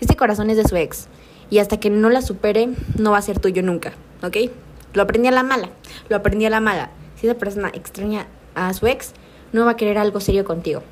Este 0.00 0.16
corazón 0.16 0.50
es 0.50 0.56
de 0.56 0.64
su 0.64 0.76
ex. 0.76 1.08
Y 1.48 1.58
hasta 1.58 1.78
que 1.78 1.90
no 1.90 2.10
la 2.10 2.22
supere, 2.22 2.68
no 2.98 3.12
va 3.12 3.18
a 3.18 3.22
ser 3.22 3.38
tuyo 3.38 3.62
nunca. 3.62 3.92
¿Ok? 4.22 4.36
Lo 4.92 5.02
aprendí 5.02 5.28
a 5.28 5.32
la 5.32 5.42
mala. 5.42 5.70
Lo 6.08 6.16
aprendí 6.16 6.44
a 6.44 6.50
la 6.50 6.60
mala. 6.60 6.90
Si 7.16 7.26
esa 7.26 7.38
persona 7.38 7.70
extraña 7.72 8.26
a 8.54 8.72
su 8.74 8.86
ex, 8.86 9.12
no 9.52 9.64
va 9.64 9.72
a 9.72 9.76
querer 9.76 9.98
algo 9.98 10.20
serio 10.20 10.44
contigo. 10.44 10.82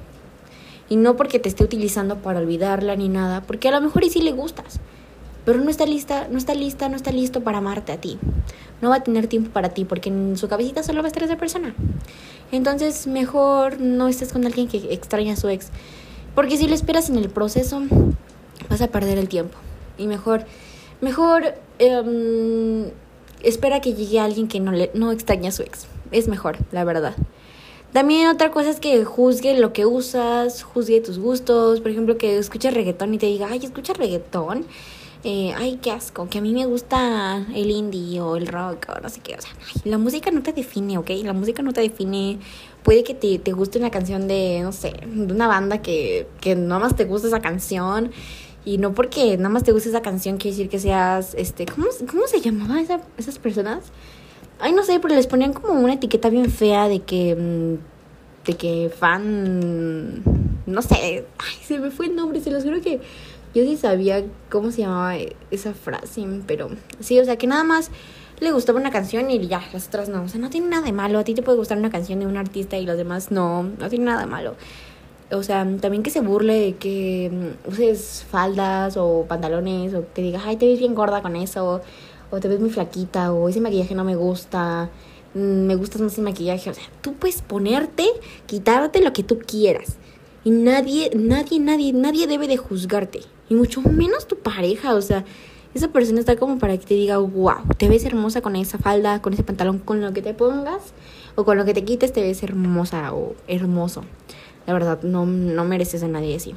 Y 0.89 0.97
no 0.97 1.17
porque 1.17 1.39
te 1.39 1.49
esté 1.49 1.65
utilizando 1.65 2.19
para 2.19 2.39
olvidarla 2.41 2.97
ni 2.97 3.09
nada, 3.09 3.43
porque 3.43 3.69
a 3.69 3.73
lo 3.73 3.81
mejor 3.81 4.05
y 4.05 4.11
sí 4.11 4.21
le 4.21 4.33
gustas 4.33 4.81
pero 5.45 5.61
no 5.61 5.71
está 5.71 5.85
lista, 5.85 6.27
no 6.31 6.39
está 6.39 6.55
lista, 6.55 6.89
no 6.89 6.97
está 6.97 7.13
listo 7.13 7.43
para 7.43 7.59
amarte 7.59 7.93
a 7.93 8.01
ti. 8.01 8.19
No 8.81 8.91
va 8.91 8.97
a 8.97 9.03
tener 9.03 9.27
tiempo 9.27 9.51
para 9.51 9.71
ti 9.71 9.85
porque 9.85 10.09
en 10.09 10.37
su 10.37 10.49
cabecita 10.49 10.83
solo 10.83 11.03
va 11.03 11.07
a 11.07 11.09
estar 11.09 11.23
esa 11.23 11.37
persona. 11.37 11.75
Entonces, 12.51 13.07
mejor 13.07 13.81
no 13.81 14.09
estés 14.09 14.33
con 14.33 14.47
alguien 14.47 14.69
que 14.69 14.93
extraña 14.93 15.35
a 15.35 15.37
su 15.37 15.49
ex, 15.49 15.69
porque 16.35 16.57
si 16.57 16.67
lo 16.67 16.75
esperas 16.75 17.11
en 17.11 17.17
el 17.17 17.29
proceso, 17.29 17.83
vas 18.71 18.81
a 18.81 18.89
perder 18.89 19.19
el 19.19 19.29
tiempo. 19.29 19.57
Y 19.99 20.07
mejor, 20.07 20.45
mejor 21.01 21.55
em, 21.79 22.91
espera 23.43 23.81
que 23.81 23.95
llegue 23.95 24.21
alguien 24.21 24.49
que 24.49 24.61
no 24.61 24.73
le 24.73 24.91
no 24.95 25.13
extraña 25.13 25.51
a 25.51 25.53
su 25.53 25.63
ex. 25.63 25.87
Es 26.11 26.29
mejor, 26.29 26.57
la 26.73 26.85
verdad. 26.85 27.15
También 27.93 28.29
otra 28.29 28.51
cosa 28.51 28.71
es 28.71 28.81
que 28.81 29.05
juzgue 29.05 29.57
lo 29.59 29.73
que 29.73 29.87
usas, 29.87 30.65
juzgue 30.65 31.01
tus 31.01 31.19
gustos. 31.19 31.81
Por 31.81 31.91
ejemplo, 31.91 32.19
que 32.19 32.39
escuches 32.39 32.75
reggaetón 32.75 33.15
y 33.15 33.19
te 33.19 33.27
diga, 33.27 33.49
ay, 33.51 33.61
escucha 33.63 33.93
reggaetón 33.93 34.67
eh, 35.25 35.55
ay, 35.57 35.79
qué 35.81 35.91
asco, 35.91 36.29
que 36.29 36.39
a 36.39 36.41
mí 36.43 36.53
me 36.53 36.67
gusta 36.67 37.47
el 37.55 37.71
indie 37.71 38.21
o 38.21 38.37
el 38.37 38.47
rock 38.47 38.87
o 38.95 39.01
no 39.01 39.09
sé 39.09 39.21
qué. 39.21 39.35
O 39.37 39.41
sea, 39.41 39.51
la 39.85 39.97
música 39.97 40.31
no 40.31 40.43
te 40.43 40.53
define, 40.53 40.99
¿ok? 40.99 41.11
La 41.25 41.33
música 41.33 41.63
no 41.63 41.73
te 41.73 41.81
define. 41.81 42.39
Puede 42.83 43.05
que 43.05 43.15
te, 43.15 43.39
te 43.39 43.53
guste 43.53 43.79
una 43.79 43.91
canción 43.91 44.29
de, 44.29 44.61
no 44.63 44.73
sé, 44.73 44.93
de 45.07 45.33
una 45.33 45.47
banda 45.47 45.81
que, 45.81 46.29
que 46.43 46.55
nada 46.55 46.79
más 46.79 46.95
te 46.95 47.07
gusta 47.07 47.29
esa 47.29 47.41
canción. 47.41 48.13
Y 48.67 48.79
no 48.79 48.93
porque 48.93 49.37
nada 49.39 49.49
más 49.49 49.65
te 49.65 49.73
guste 49.73 49.89
esa 49.91 50.03
canción 50.03 50.37
quiere 50.37 50.57
decir 50.57 50.71
que 50.71 50.79
seas, 50.79 51.35
este, 51.35 51.67
¿cómo, 51.67 51.87
cómo 52.11 52.27
se 52.27 52.41
llamaba 52.41 52.81
esa, 52.81 53.01
esas 53.19 53.39
personas? 53.39 53.85
Ay, 54.59 54.73
no 54.73 54.83
sé, 54.85 55.01
pero 55.01 55.15
les 55.15 55.27
ponían 55.27 55.53
como 55.53 55.73
una 55.73 55.95
etiqueta 55.95 56.29
bien 56.31 56.51
fea 56.51 56.89
de 56.89 57.01
que, 57.01 57.35
mm, 57.35 58.47
de 58.47 58.57
que 58.57 58.91
fan, 58.91 60.23
no 60.67 60.83
sé, 60.83 61.27
ay, 61.39 61.57
se 61.67 61.79
me 61.79 61.91
fue 61.91 62.07
el 62.07 62.17
nombre, 62.17 62.41
se 62.41 62.51
los 62.51 62.63
juro 62.63 62.81
que 62.81 63.01
yo 63.55 63.63
sí 63.63 63.77
sabía 63.77 64.25
cómo 64.51 64.71
se 64.71 64.83
llamaba 64.83 65.17
esa 65.51 65.75
frase, 65.75 66.27
pero 66.47 66.71
sí, 67.01 67.21
o 67.21 67.25
sea, 67.25 67.37
que 67.37 67.47
nada 67.47 67.65
más 67.65 67.91
le 68.41 68.53
gustaba 68.53 68.81
una 68.81 68.91
canción 68.91 69.31
y 69.31 69.47
ya, 69.47 69.63
las 69.73 69.87
otras 69.89 70.09
no. 70.09 70.23
O 70.23 70.29
sea, 70.29 70.41
no 70.41 70.51
tiene 70.51 70.69
nada 70.69 70.85
de 70.85 70.93
malo. 70.93 71.19
A 71.19 71.25
ti 71.25 71.35
te 71.35 71.43
puede 71.43 71.57
gustar 71.59 71.79
una 71.79 71.91
canción 71.91 72.21
de 72.21 72.27
un 72.27 72.37
artista 72.37 72.77
y 72.77 72.85
los 72.85 72.97
demás 72.97 73.31
no. 73.31 73.63
No 73.63 73.89
tiene 73.89 74.07
nada 74.07 74.21
de 74.21 74.27
malo. 74.27 74.57
O 75.31 75.43
sea, 75.43 75.67
también 75.81 76.03
que 76.03 76.11
se 76.11 76.21
burle 76.21 76.55
de 76.55 76.75
que 76.77 77.31
mm, 77.33 77.69
uses 77.71 78.27
faldas 78.29 78.97
o 78.97 79.25
pantalones 79.29 79.95
o 79.95 80.05
que 80.13 80.23
digas, 80.23 80.43
ay, 80.45 80.57
te 80.57 80.67
ves 80.67 80.79
bien 80.79 80.95
gorda 80.95 81.23
con 81.23 81.37
eso. 81.37 81.81
O 82.31 82.41
te 82.41 82.49
ves 82.49 82.61
muy 82.61 82.71
flaquita 82.71 83.33
o 83.33 83.49
ese 83.49 83.61
maquillaje 83.61 83.95
no 83.95 84.05
me 84.05 84.17
gusta. 84.17 84.91
Mm, 85.35 85.67
me 85.67 85.77
gusta 85.77 85.99
más 85.99 86.19
el 86.19 86.25
maquillaje. 86.25 86.71
O 86.71 86.75
sea, 86.75 86.85
tú 87.03 87.15
puedes 87.15 87.41
ponerte, 87.43 88.05
quitarte 88.47 89.01
lo 89.01 89.13
que 89.13 89.23
tú 89.23 89.39
quieras. 89.39 89.97
Y 90.45 90.51
nadie, 90.51 91.11
nadie, 91.17 91.59
nadie, 91.59 91.93
nadie 91.93 92.27
debe 92.27 92.47
de 92.47 92.59
juzgarte. 92.59 93.21
Y 93.49 93.55
mucho 93.55 93.81
menos 93.81 94.29
tu 94.29 94.37
pareja, 94.37 94.95
o 94.95 95.01
sea, 95.03 95.25
esa 95.75 95.89
persona 95.89 96.21
está 96.21 96.37
como 96.37 96.59
para 96.59 96.77
que 96.77 96.87
te 96.87 96.95
diga, 96.95 97.19
wow, 97.19 97.67
te 97.77 97.89
ves 97.89 98.05
hermosa 98.05 98.43
con 98.43 98.55
esa 98.55 98.79
falda, 98.79 99.21
con 99.21 99.33
ese 99.33 99.43
pantalón, 99.43 99.79
con 99.79 100.01
lo 100.01 100.13
que 100.13 100.23
te 100.23 100.35
pongas 100.35 100.93
o 101.35 101.45
con 101.45 101.59
lo 101.59 101.65
que 101.65 101.75
te 101.75 101.85
quites, 101.85 102.13
te 102.13 102.23
ves 102.23 102.43
hermosa 102.43 103.13
o 103.13 103.35
hermoso. 103.49 104.05
La 104.67 104.73
verdad, 104.73 105.03
no, 105.03 105.27
no 105.27 105.65
mereces 105.65 106.03
a 106.03 106.09
nadie 106.09 106.37
así. 106.37 106.55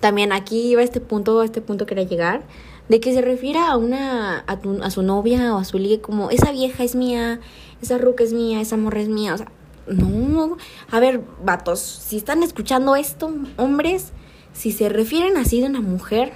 También 0.00 0.32
aquí 0.32 0.68
iba 0.68 0.82
este 0.82 1.00
punto, 1.00 1.40
a 1.40 1.44
este 1.44 1.62
punto 1.62 1.86
quería 1.86 2.04
llegar, 2.04 2.42
de 2.88 3.00
que 3.00 3.12
se 3.14 3.22
refiera 3.22 3.70
a 3.70 3.76
una, 3.76 4.44
a, 4.46 4.60
tu, 4.60 4.82
a 4.82 4.90
su 4.90 5.02
novia 5.02 5.54
o 5.54 5.58
a 5.58 5.64
su 5.64 5.78
liga 5.78 6.02
como, 6.02 6.30
esa 6.30 6.52
vieja 6.52 6.84
es 6.84 6.94
mía, 6.94 7.40
esa 7.80 7.98
ruca 7.98 8.22
es 8.22 8.32
mía, 8.32 8.60
esa 8.60 8.76
morra 8.76 9.00
es 9.00 9.08
mía, 9.08 9.34
o 9.34 9.38
sea, 9.38 9.50
no, 9.86 10.56
a 10.90 11.00
ver, 11.00 11.22
vatos, 11.44 11.80
si 11.80 12.16
están 12.16 12.42
escuchando 12.42 12.96
esto, 12.96 13.32
hombres, 13.56 14.12
si 14.52 14.72
se 14.72 14.88
refieren 14.88 15.36
así 15.36 15.60
de 15.60 15.66
una 15.66 15.80
mujer, 15.80 16.32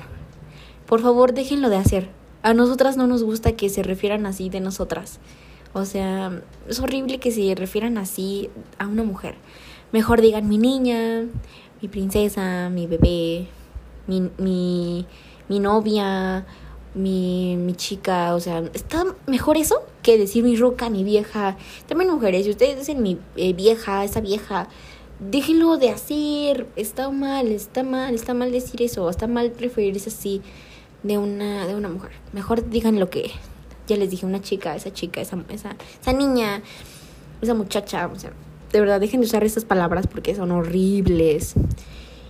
por 0.87 1.01
favor 1.01 1.35
déjenlo 1.35 1.69
de 1.69 1.77
hacer. 1.77 2.11
A 2.43 2.55
nosotras 2.55 2.97
no 2.97 3.07
nos 3.07 3.23
gusta 3.23 3.53
que 3.53 3.69
se 3.69 3.83
refieran 3.83 4.27
así 4.27 4.49
de 4.49 4.61
nosotras. 4.61 5.19
O 5.73 5.85
sea, 5.85 6.43
es 6.69 6.81
horrible 6.81 7.19
que 7.19 7.31
se 7.31 7.55
refieran 7.55 7.99
así 7.99 8.51
a 8.79 8.87
una 8.87 9.03
mujer. 9.03 9.37
Mejor 9.93 10.21
digan 10.21 10.49
mi 10.49 10.59
niña, 10.59 11.27
mi 11.81 11.89
princesa, 11.89 12.71
mi 12.71 12.87
bebé, 12.87 13.49
mi, 14.07 14.31
mi, 14.39 15.07
mi 15.49 15.61
novia, 15.61 16.47
mi, 16.99 17.57
mi 17.57 17.75
chica. 17.75 18.35
O 18.35 18.41
sea, 18.41 18.63
está 18.75 19.05
mejor 19.27 19.57
eso 19.57 19.83
que 20.03 20.19
decir 20.19 20.45
mi 20.45 20.57
roca, 20.57 20.91
mi 20.91 21.05
vieja. 21.05 21.57
También 21.87 22.11
mujeres, 22.11 22.45
si 22.45 22.51
ustedes 22.51 22.79
dicen 22.79 23.03
mi 23.03 23.19
eh, 23.37 23.53
vieja, 23.53 24.05
esa 24.05 24.21
vieja, 24.21 24.69
déjenlo 25.21 25.77
de 25.77 25.91
hacer, 25.91 26.67
está 26.77 27.11
mal, 27.11 27.49
está 27.49 27.83
mal, 27.83 28.15
está 28.15 28.35
mal 28.35 28.53
decir 28.53 28.83
eso, 28.83 29.09
está 29.09 29.27
mal 29.27 29.53
referirse 29.59 30.11
así 30.11 30.43
de 31.03 31.19
una, 31.19 31.67
de 31.67 31.75
una 31.75 31.89
mujer. 31.89 32.13
Mejor 32.33 32.69
digan 32.69 32.99
lo 32.99 33.11
que 33.11 33.31
ya 33.87 33.97
les 33.97 34.11
dije, 34.11 34.27
una 34.27 34.41
chica, 34.41 34.77
esa 34.77 34.93
chica, 34.93 35.21
esa, 35.21 35.43
esa, 35.49 35.77
esa 36.01 36.13
niña, 36.13 36.63
esa 37.41 37.55
muchacha, 37.55 38.07
o 38.07 38.19
sea, 38.19 38.33
de 38.73 38.81
verdad 38.81 39.01
dejen 39.01 39.21
de 39.21 39.27
usar 39.27 39.45
esas 39.45 39.65
palabras 39.65 40.07
porque 40.07 40.35
son 40.35 40.51
horribles. 40.51 41.55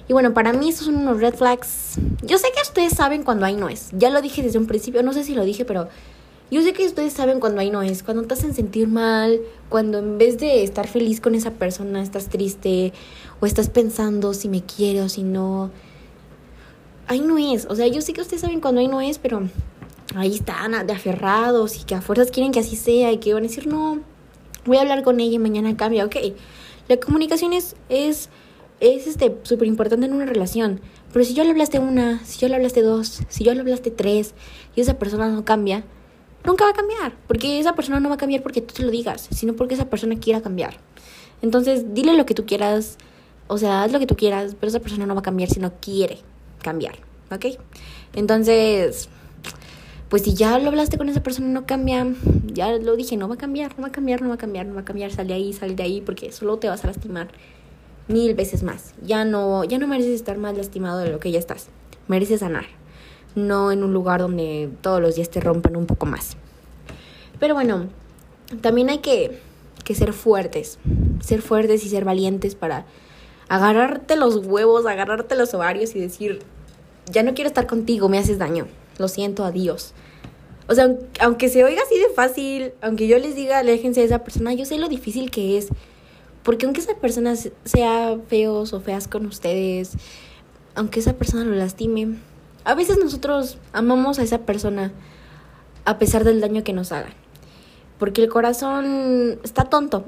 Y 0.09 0.15
bueno, 0.15 0.33
para 0.33 0.55
mí 0.55 0.71
esos 0.71 0.87
son 0.87 0.97
unos 0.97 1.21
red 1.21 1.35
flags. 1.35 1.97
Yo 2.23 2.39
sé 2.39 2.49
que 2.55 2.63
ustedes 2.63 2.95
saben 2.95 3.23
cuando 3.23 3.45
hay 3.45 3.57
no 3.57 3.69
es. 3.69 3.91
Ya 3.93 4.09
lo 4.09 4.23
dije 4.23 4.43
desde 4.43 4.59
un 4.59 4.67
principio, 4.67 5.03
no 5.03 5.13
sé 5.13 5.23
si 5.23 5.35
lo 5.35 5.45
dije, 5.45 5.67
pero 5.67 5.89
yo 6.51 6.63
sé 6.63 6.73
que 6.73 6.87
ustedes 6.87 7.13
saben 7.13 7.41
cuando 7.41 7.61
ahí 7.61 7.71
no 7.71 7.83
es, 7.83 8.03
cuando 8.03 8.23
te 8.23 8.33
hacen 8.33 8.55
sentir 8.55 8.89
mal, 8.89 9.39
cuando 9.69 9.99
en 9.99 10.17
vez 10.17 10.39
de 10.39 10.63
estar 10.63 10.89
feliz 10.89 11.21
con 11.21 11.35
esa 11.35 11.51
persona 11.51 12.03
estás 12.03 12.29
triste 12.29 12.95
o 13.41 13.45
estás 13.45 13.69
pensando 13.69 14.33
si 14.33 14.49
me 14.49 14.63
quiere 14.63 15.03
o 15.03 15.11
si 15.11 15.25
no. 15.25 15.71
Ahí 17.07 17.21
no 17.21 17.37
es, 17.37 17.67
o 17.67 17.75
sea, 17.75 17.87
yo 17.87 18.01
sé 18.01 18.15
que 18.15 18.23
ustedes 18.23 18.41
saben 18.41 18.61
cuando 18.61 18.81
ahí 18.81 18.89
no 18.89 19.03
es, 19.03 19.19
pero 19.19 19.43
ahí 20.15 20.35
están 20.37 20.87
de 20.87 20.93
aferrados 20.93 21.77
y 21.77 21.85
que 21.85 21.95
a 21.95 22.01
fuerzas 22.01 22.31
quieren 22.31 22.51
que 22.51 22.61
así 22.61 22.77
sea 22.77 23.13
y 23.13 23.19
que 23.19 23.35
van 23.35 23.45
a 23.45 23.49
decir, 23.49 23.67
no, 23.67 24.01
voy 24.65 24.79
a 24.79 24.81
hablar 24.81 25.03
con 25.03 25.21
ella 25.21 25.35
y 25.35 25.39
mañana 25.39 25.77
cambia, 25.77 26.07
ok. 26.07 26.17
La 26.89 26.97
comunicación 26.99 27.53
es, 27.53 27.77
es 27.91 28.31
es 28.81 29.07
este 29.07 29.37
súper 29.43 29.67
importante 29.67 30.07
en 30.07 30.13
una 30.13 30.27
relación. 30.27 30.81
Pero 31.13 31.25
si 31.25 31.35
yo 31.35 31.45
le 31.45 31.51
hablaste 31.51 31.79
una, 31.79 32.25
si 32.25 32.39
yo 32.39 32.49
le 32.49 32.57
hablaste 32.57 32.83
dos, 32.83 33.23
si 33.29 33.45
yo 33.45 33.55
le 33.55 33.61
hablaste 33.61 33.91
tres 33.91 34.35
y 34.77 34.81
esa 34.81 34.99
persona 34.99 35.29
no 35.29 35.45
cambia, 35.45 35.85
nunca 36.45 36.65
va 36.65 36.71
a 36.71 36.75
cambiar. 36.75 37.15
Porque 37.27 37.59
esa 37.59 37.75
persona 37.75 38.01
no 38.01 38.09
va 38.09 38.17
a 38.17 38.19
cambiar 38.19 38.43
porque 38.43 38.61
tú 38.61 38.75
te 38.75 38.83
lo 38.83 38.91
digas, 38.91 39.29
sino 39.31 39.55
porque 39.55 39.75
esa 39.75 39.89
persona 39.89 40.19
quiera 40.19 40.41
cambiar. 40.41 40.77
Entonces, 41.43 41.95
dile 41.95 42.17
lo 42.17 42.27
que 42.27 42.35
tú 42.35 42.47
quieras, 42.47 42.99
o 43.47 43.59
sea, 43.59 43.85
haz 43.85 43.93
lo 43.93 43.99
que 43.99 44.07
tú 44.07 44.17
quieras, 44.17 44.57
pero 44.59 44.69
esa 44.69 44.81
persona 44.81 45.07
no 45.07 45.15
va 45.15 45.21
a 45.21 45.23
cambiar 45.23 45.49
si 45.49 45.61
no 45.61 45.73
quiere 45.81 46.19
cambiar, 46.63 46.97
¿ok? 47.31 47.59
Entonces, 48.15 49.09
pues 50.09 50.23
si 50.23 50.35
ya 50.35 50.59
lo 50.59 50.69
hablaste 50.69 50.99
con 50.99 51.09
esa 51.09 51.23
persona 51.23 51.49
y 51.49 51.53
no 51.53 51.65
cambia, 51.65 52.07
ya 52.53 52.73
lo 52.73 52.97
dije, 52.97 53.17
no 53.17 53.29
va 53.29 53.35
a 53.35 53.39
cambiar, 53.39 53.77
no 53.77 53.83
va 53.83 53.89
a 53.89 53.93
cambiar, 53.93 54.21
no 54.21 54.29
va 54.29 54.35
a 54.35 54.39
cambiar, 54.39 54.67
no 54.67 54.75
va 54.75 54.81
a 54.81 54.85
cambiar, 54.85 55.13
sal 55.13 55.29
de 55.29 55.35
ahí, 55.35 55.53
sal 55.53 55.77
de 55.77 55.83
ahí, 55.83 56.01
porque 56.01 56.33
solo 56.33 56.59
te 56.59 56.69
vas 56.69 56.83
a 56.83 56.89
lastimar 56.89 57.29
mil 58.09 58.35
veces 58.35 58.63
más. 58.63 58.95
Ya 59.03 59.25
no, 59.25 59.65
ya 59.65 59.79
no 59.79 59.87
mereces 59.87 60.13
estar 60.13 60.39
más 60.39 60.57
lastimado 60.57 60.99
de 60.99 61.11
lo 61.11 61.21
que 61.21 61.31
ya 61.31 61.39
estás. 61.39 61.69
Mereces 62.09 62.41
sanar. 62.41 62.67
No 63.35 63.71
en 63.71 63.85
un 63.85 63.93
lugar 63.93 64.21
donde 64.21 64.71
todos 64.81 65.01
los 65.01 65.15
días 65.15 65.31
te 65.31 65.41
rompan 65.41 65.77
un 65.77 65.87
poco 65.87 66.07
más. 66.07 66.37
Pero 67.39 67.55
bueno, 67.55 67.87
también 68.61 68.89
hay 68.89 68.99
que, 68.99 69.39
que 69.85 69.95
ser 69.95 70.13
fuertes. 70.13 70.79
Ser 71.21 71.43
fuertes 71.43 71.85
y 71.85 71.89
ser 71.89 72.05
valientes 72.05 72.55
para 72.55 72.87
agarrarte 73.49 74.17
los 74.17 74.37
huevos, 74.47 74.87
agarrarte 74.87 75.37
los 75.37 75.55
ovarios 75.55 75.95
y 75.95 76.01
decir, 76.01 76.41
ya 77.11 77.23
no 77.23 77.35
quiero 77.35 77.49
estar 77.49 77.67
contigo, 77.67 78.09
me 78.09 78.19
haces 78.19 78.39
daño. 78.39 78.67
Lo 78.99 79.09
siento, 79.09 79.45
adiós. 79.45 79.95
O 80.69 80.75
sea, 80.75 80.95
aunque 81.21 81.49
se 81.49 81.65
oiga 81.65 81.83
así 81.83 81.99
de 81.99 82.09
fácil, 82.15 82.73
aunque 82.83 83.07
yo 83.07 83.19
les 83.19 83.35
diga, 83.35 83.59
aléjense 83.59 84.01
de 84.01 84.07
esa 84.07 84.23
persona, 84.23 84.53
yo 84.53 84.67
sé 84.67 84.77
lo 84.77 84.89
difícil 84.89 85.31
que 85.31 85.57
es 85.57 85.69
porque 86.43 86.67
aunque 86.67 86.81
esa 86.81 86.95
persona 86.95 87.35
sea 87.37 88.19
feos 88.29 88.73
o 88.73 88.81
feas 88.81 89.09
con 89.09 89.27
ustedes, 89.27 89.93
aunque 90.75 91.01
esa 91.01 91.15
persona 91.15 91.45
lo 91.45 91.55
lastime, 91.55 92.17
a 92.65 92.75
veces 92.75 92.99
nosotros 93.03 93.59
amamos 93.73 94.19
a 94.19 94.23
esa 94.23 94.39
persona 94.39 94.93
a 95.85 95.99
pesar 95.99 96.25
del 96.25 96.41
daño 96.41 96.65
que 96.65 96.73
nos 96.73 96.93
haga. 96.93 97.11
Porque 97.99 98.23
el 98.23 98.29
corazón 98.29 99.41
está 99.43 99.65
tonto. 99.65 100.05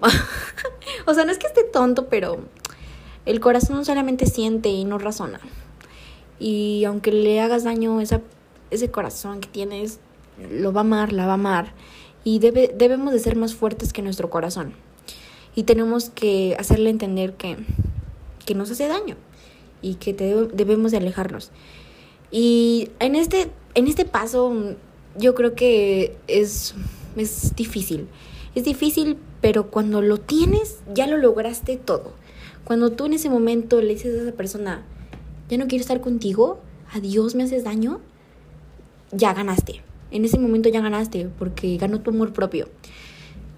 o 1.06 1.14
sea, 1.14 1.24
no 1.24 1.32
es 1.32 1.38
que 1.38 1.48
esté 1.48 1.64
tonto, 1.64 2.08
pero 2.08 2.38
el 3.26 3.40
corazón 3.40 3.84
solamente 3.84 4.26
siente 4.26 4.68
y 4.68 4.84
no 4.84 4.98
razona. 4.98 5.40
Y 6.38 6.84
aunque 6.84 7.12
le 7.12 7.40
hagas 7.40 7.64
daño, 7.64 8.00
ese 8.00 8.90
corazón 8.90 9.40
que 9.40 9.48
tienes 9.48 10.00
lo 10.50 10.72
va 10.72 10.80
a 10.80 10.84
amar, 10.84 11.12
la 11.12 11.26
va 11.26 11.32
a 11.32 11.34
amar. 11.34 11.72
Y 12.22 12.38
debe, 12.38 12.72
debemos 12.74 13.12
de 13.12 13.18
ser 13.18 13.36
más 13.36 13.54
fuertes 13.54 13.92
que 13.92 14.02
nuestro 14.02 14.30
corazón 14.30 14.74
y 15.54 15.64
tenemos 15.64 16.10
que 16.10 16.56
hacerle 16.58 16.90
entender 16.90 17.34
que, 17.34 17.56
que 18.46 18.54
nos 18.54 18.70
hace 18.70 18.88
daño 18.88 19.16
y 19.82 19.94
que 19.94 20.12
debemos 20.12 20.92
de 20.92 20.98
alejarnos. 20.98 21.50
Y 22.30 22.90
en 23.00 23.16
este, 23.16 23.50
en 23.74 23.88
este 23.88 24.04
paso 24.04 24.76
yo 25.16 25.34
creo 25.34 25.54
que 25.54 26.16
es, 26.28 26.74
es 27.16 27.54
difícil. 27.56 28.08
Es 28.54 28.64
difícil, 28.64 29.16
pero 29.40 29.70
cuando 29.70 30.02
lo 30.02 30.18
tienes, 30.18 30.80
ya 30.92 31.06
lo 31.06 31.16
lograste 31.16 31.76
todo. 31.76 32.12
Cuando 32.64 32.92
tú 32.92 33.06
en 33.06 33.14
ese 33.14 33.30
momento 33.30 33.80
le 33.80 33.94
dices 33.94 34.18
a 34.18 34.22
esa 34.22 34.32
persona, 34.32 34.84
ya 35.48 35.56
no 35.56 35.66
quiero 35.66 35.82
estar 35.82 36.00
contigo, 36.00 36.60
adiós, 36.92 37.34
me 37.34 37.44
haces 37.44 37.64
daño, 37.64 38.00
ya 39.12 39.34
ganaste. 39.34 39.82
En 40.10 40.24
ese 40.24 40.38
momento 40.38 40.68
ya 40.68 40.80
ganaste 40.80 41.28
porque 41.38 41.76
ganó 41.76 42.00
tu 42.00 42.10
amor 42.10 42.32
propio 42.32 42.68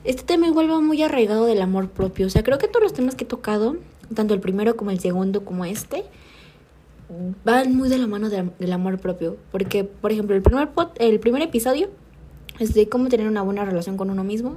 este 0.04 0.22
tema 0.24 0.46
igual 0.46 0.70
va 0.70 0.80
muy 0.80 1.02
arraigado 1.02 1.46
del 1.46 1.62
amor 1.62 1.88
propio. 1.88 2.26
O 2.26 2.30
sea, 2.30 2.42
creo 2.42 2.58
que 2.58 2.68
todos 2.68 2.82
los 2.82 2.92
temas 2.92 3.14
que 3.14 3.24
he 3.24 3.26
tocado, 3.26 3.76
tanto 4.14 4.34
el 4.34 4.40
primero 4.40 4.76
como 4.76 4.90
el 4.90 5.00
segundo 5.00 5.44
como 5.44 5.64
este, 5.64 6.04
van 7.44 7.74
muy 7.74 7.88
de 7.88 7.98
la 7.98 8.06
mano 8.06 8.28
del 8.30 8.72
amor 8.72 8.98
propio. 8.98 9.36
Porque, 9.50 9.84
por 9.84 10.12
ejemplo, 10.12 10.34
el 10.34 10.42
primer, 10.42 10.68
el 10.98 11.20
primer 11.20 11.42
episodio 11.42 11.90
es 12.58 12.74
de 12.74 12.88
cómo 12.88 13.08
tener 13.08 13.28
una 13.28 13.42
buena 13.42 13.64
relación 13.64 13.96
con 13.96 14.10
uno 14.10 14.24
mismo. 14.24 14.56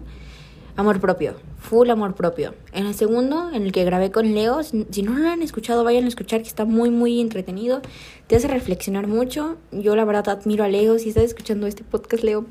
Amor 0.77 0.99
propio, 0.99 1.35
full 1.57 1.89
amor 1.89 2.15
propio. 2.15 2.53
En 2.73 2.85
el 2.85 2.95
segundo, 2.95 3.49
en 3.53 3.63
el 3.63 3.71
que 3.71 3.85
grabé 3.85 4.11
con 4.11 4.35
Leo, 4.35 4.61
si 4.61 5.03
no 5.03 5.17
lo 5.17 5.29
han 5.29 5.41
escuchado, 5.41 5.85
vayan 5.85 6.03
a 6.03 6.09
escuchar 6.09 6.41
que 6.41 6.49
está 6.49 6.65
muy, 6.65 6.89
muy 6.89 7.21
entretenido. 7.21 7.81
Te 8.27 8.35
hace 8.35 8.49
reflexionar 8.49 9.07
mucho. 9.07 9.55
Yo 9.71 9.95
la 9.95 10.03
verdad 10.03 10.27
admiro 10.27 10.65
a 10.65 10.67
Leo. 10.67 10.99
Si 10.99 11.09
estás 11.09 11.23
escuchando 11.23 11.65
este 11.65 11.85
podcast, 11.85 12.25
Leo, 12.25 12.45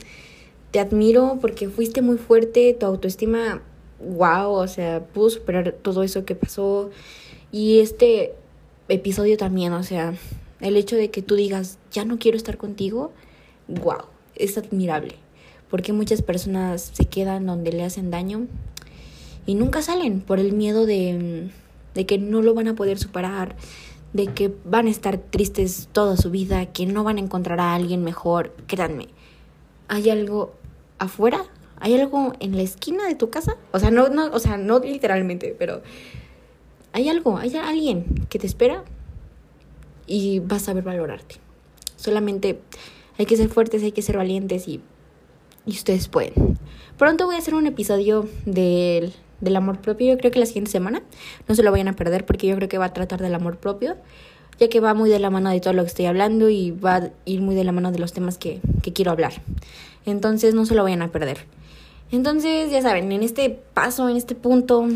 te 0.74 0.80
admiro 0.80 1.38
porque 1.40 1.68
fuiste 1.68 2.02
muy 2.02 2.18
fuerte, 2.18 2.74
tu 2.74 2.84
autoestima, 2.84 3.62
wow, 4.00 4.50
o 4.50 4.66
sea, 4.66 5.06
pudo 5.06 5.30
superar 5.30 5.70
todo 5.70 6.02
eso 6.02 6.24
que 6.24 6.34
pasó. 6.34 6.90
Y 7.52 7.78
este 7.78 8.34
episodio 8.88 9.37
también, 9.37 9.72
o 9.72 9.84
sea, 9.84 10.14
el 10.60 10.76
hecho 10.76 10.96
de 10.96 11.12
que 11.12 11.22
tú 11.22 11.37
digas, 11.37 11.78
ya 11.92 12.04
no 12.04 12.18
quiero 12.18 12.37
estar 12.37 12.56
contigo, 12.56 13.12
wow, 13.68 14.06
es 14.34 14.58
admirable. 14.58 15.14
Porque 15.70 15.92
muchas 15.92 16.22
personas 16.22 16.90
se 16.92 17.04
quedan 17.04 17.46
donde 17.46 17.70
le 17.70 17.84
hacen 17.84 18.10
daño 18.10 18.48
y 19.46 19.54
nunca 19.54 19.80
salen 19.80 20.22
por 20.22 20.40
el 20.40 20.54
miedo 20.54 20.87
de, 20.87 21.50
de 21.94 22.04
que 22.04 22.18
no 22.18 22.42
lo 22.42 22.52
van 22.52 22.66
a 22.66 22.74
poder 22.74 22.98
superar, 22.98 23.54
de 24.12 24.26
que 24.26 24.52
van 24.64 24.88
a 24.88 24.90
estar 24.90 25.18
tristes 25.18 25.88
toda 25.92 26.16
su 26.16 26.32
vida, 26.32 26.66
que 26.66 26.84
no 26.84 27.04
van 27.04 27.18
a 27.18 27.20
encontrar 27.20 27.60
a 27.60 27.76
alguien 27.76 28.02
mejor. 28.02 28.56
Créanme, 28.66 29.06
hay 29.87 30.10
algo 30.10 30.63
afuera? 30.98 31.44
¿Hay 31.78 31.94
algo 31.94 32.33
en 32.40 32.57
la 32.57 32.62
esquina 32.62 33.07
de 33.07 33.14
tu 33.14 33.30
casa? 33.30 33.57
O 33.72 33.78
sea, 33.78 33.90
no, 33.90 34.09
no, 34.09 34.26
o 34.26 34.38
sea, 34.38 34.57
no 34.57 34.78
literalmente, 34.78 35.54
pero 35.59 35.83
hay 36.92 37.09
algo, 37.09 37.38
hay 37.38 37.57
alguien 37.57 38.04
que 38.28 38.38
te 38.38 38.46
espera 38.46 38.85
y 40.07 40.38
vas 40.40 40.62
a 40.62 40.66
saber 40.66 40.85
valorarte. 40.85 41.37
Solamente 41.96 42.61
hay 43.18 43.26
que 43.26 43.37
ser 43.37 43.48
fuertes, 43.48 43.83
hay 43.83 43.92
que 43.92 44.02
ser 44.02 44.16
valientes 44.16 44.68
y, 44.68 44.80
y 45.66 45.70
ustedes 45.70 46.09
pueden. 46.09 46.59
Pronto 46.96 47.26
voy 47.26 47.35
a 47.35 47.38
hacer 47.38 47.54
un 47.54 47.66
episodio 47.66 48.28
del, 48.46 49.12
del 49.40 49.57
amor 49.57 49.80
propio, 49.80 50.12
yo 50.12 50.18
creo 50.18 50.30
que 50.30 50.38
la 50.38 50.46
siguiente 50.46 50.70
semana. 50.70 51.02
No 51.48 51.54
se 51.54 51.62
lo 51.62 51.70
vayan 51.70 51.88
a 51.88 51.94
perder 51.94 52.24
porque 52.26 52.46
yo 52.46 52.57
creo 52.57 52.68
que 52.68 52.78
va 52.78 52.87
a 52.87 52.92
tratar 52.92 53.20
del 53.20 53.35
amor 53.35 53.59
propio, 53.59 53.96
ya 54.59 54.68
que 54.68 54.80
va 54.80 54.94
muy 54.94 55.11
de 55.11 55.18
la 55.18 55.30
mano 55.30 55.50
de 55.50 55.61
todo 55.61 55.72
lo 55.72 55.83
que 55.83 55.88
estoy 55.88 56.07
hablando 56.07 56.48
y 56.48 56.70
va 56.70 56.96
a 56.96 57.11
ir 57.24 57.40
muy 57.40 57.54
de 57.54 57.64
la 57.64 57.72
mano 57.72 57.92
de 57.92 57.98
los 57.98 58.12
temas 58.12 58.38
que, 58.38 58.61
que 58.83 58.92
quiero 58.92 59.11
hablar. 59.11 59.35
Entonces 60.06 60.54
no 60.54 60.66
se 60.66 60.74
lo 60.74 60.82
vayan 60.82 61.02
a 61.02 61.12
perder. 61.12 61.38
Entonces, 62.10 62.70
ya 62.70 62.82
saben, 62.82 63.10
en 63.12 63.22
este 63.22 63.50
paso, 63.50 64.08
en 64.08 64.16
este 64.16 64.34
punto, 64.34 64.86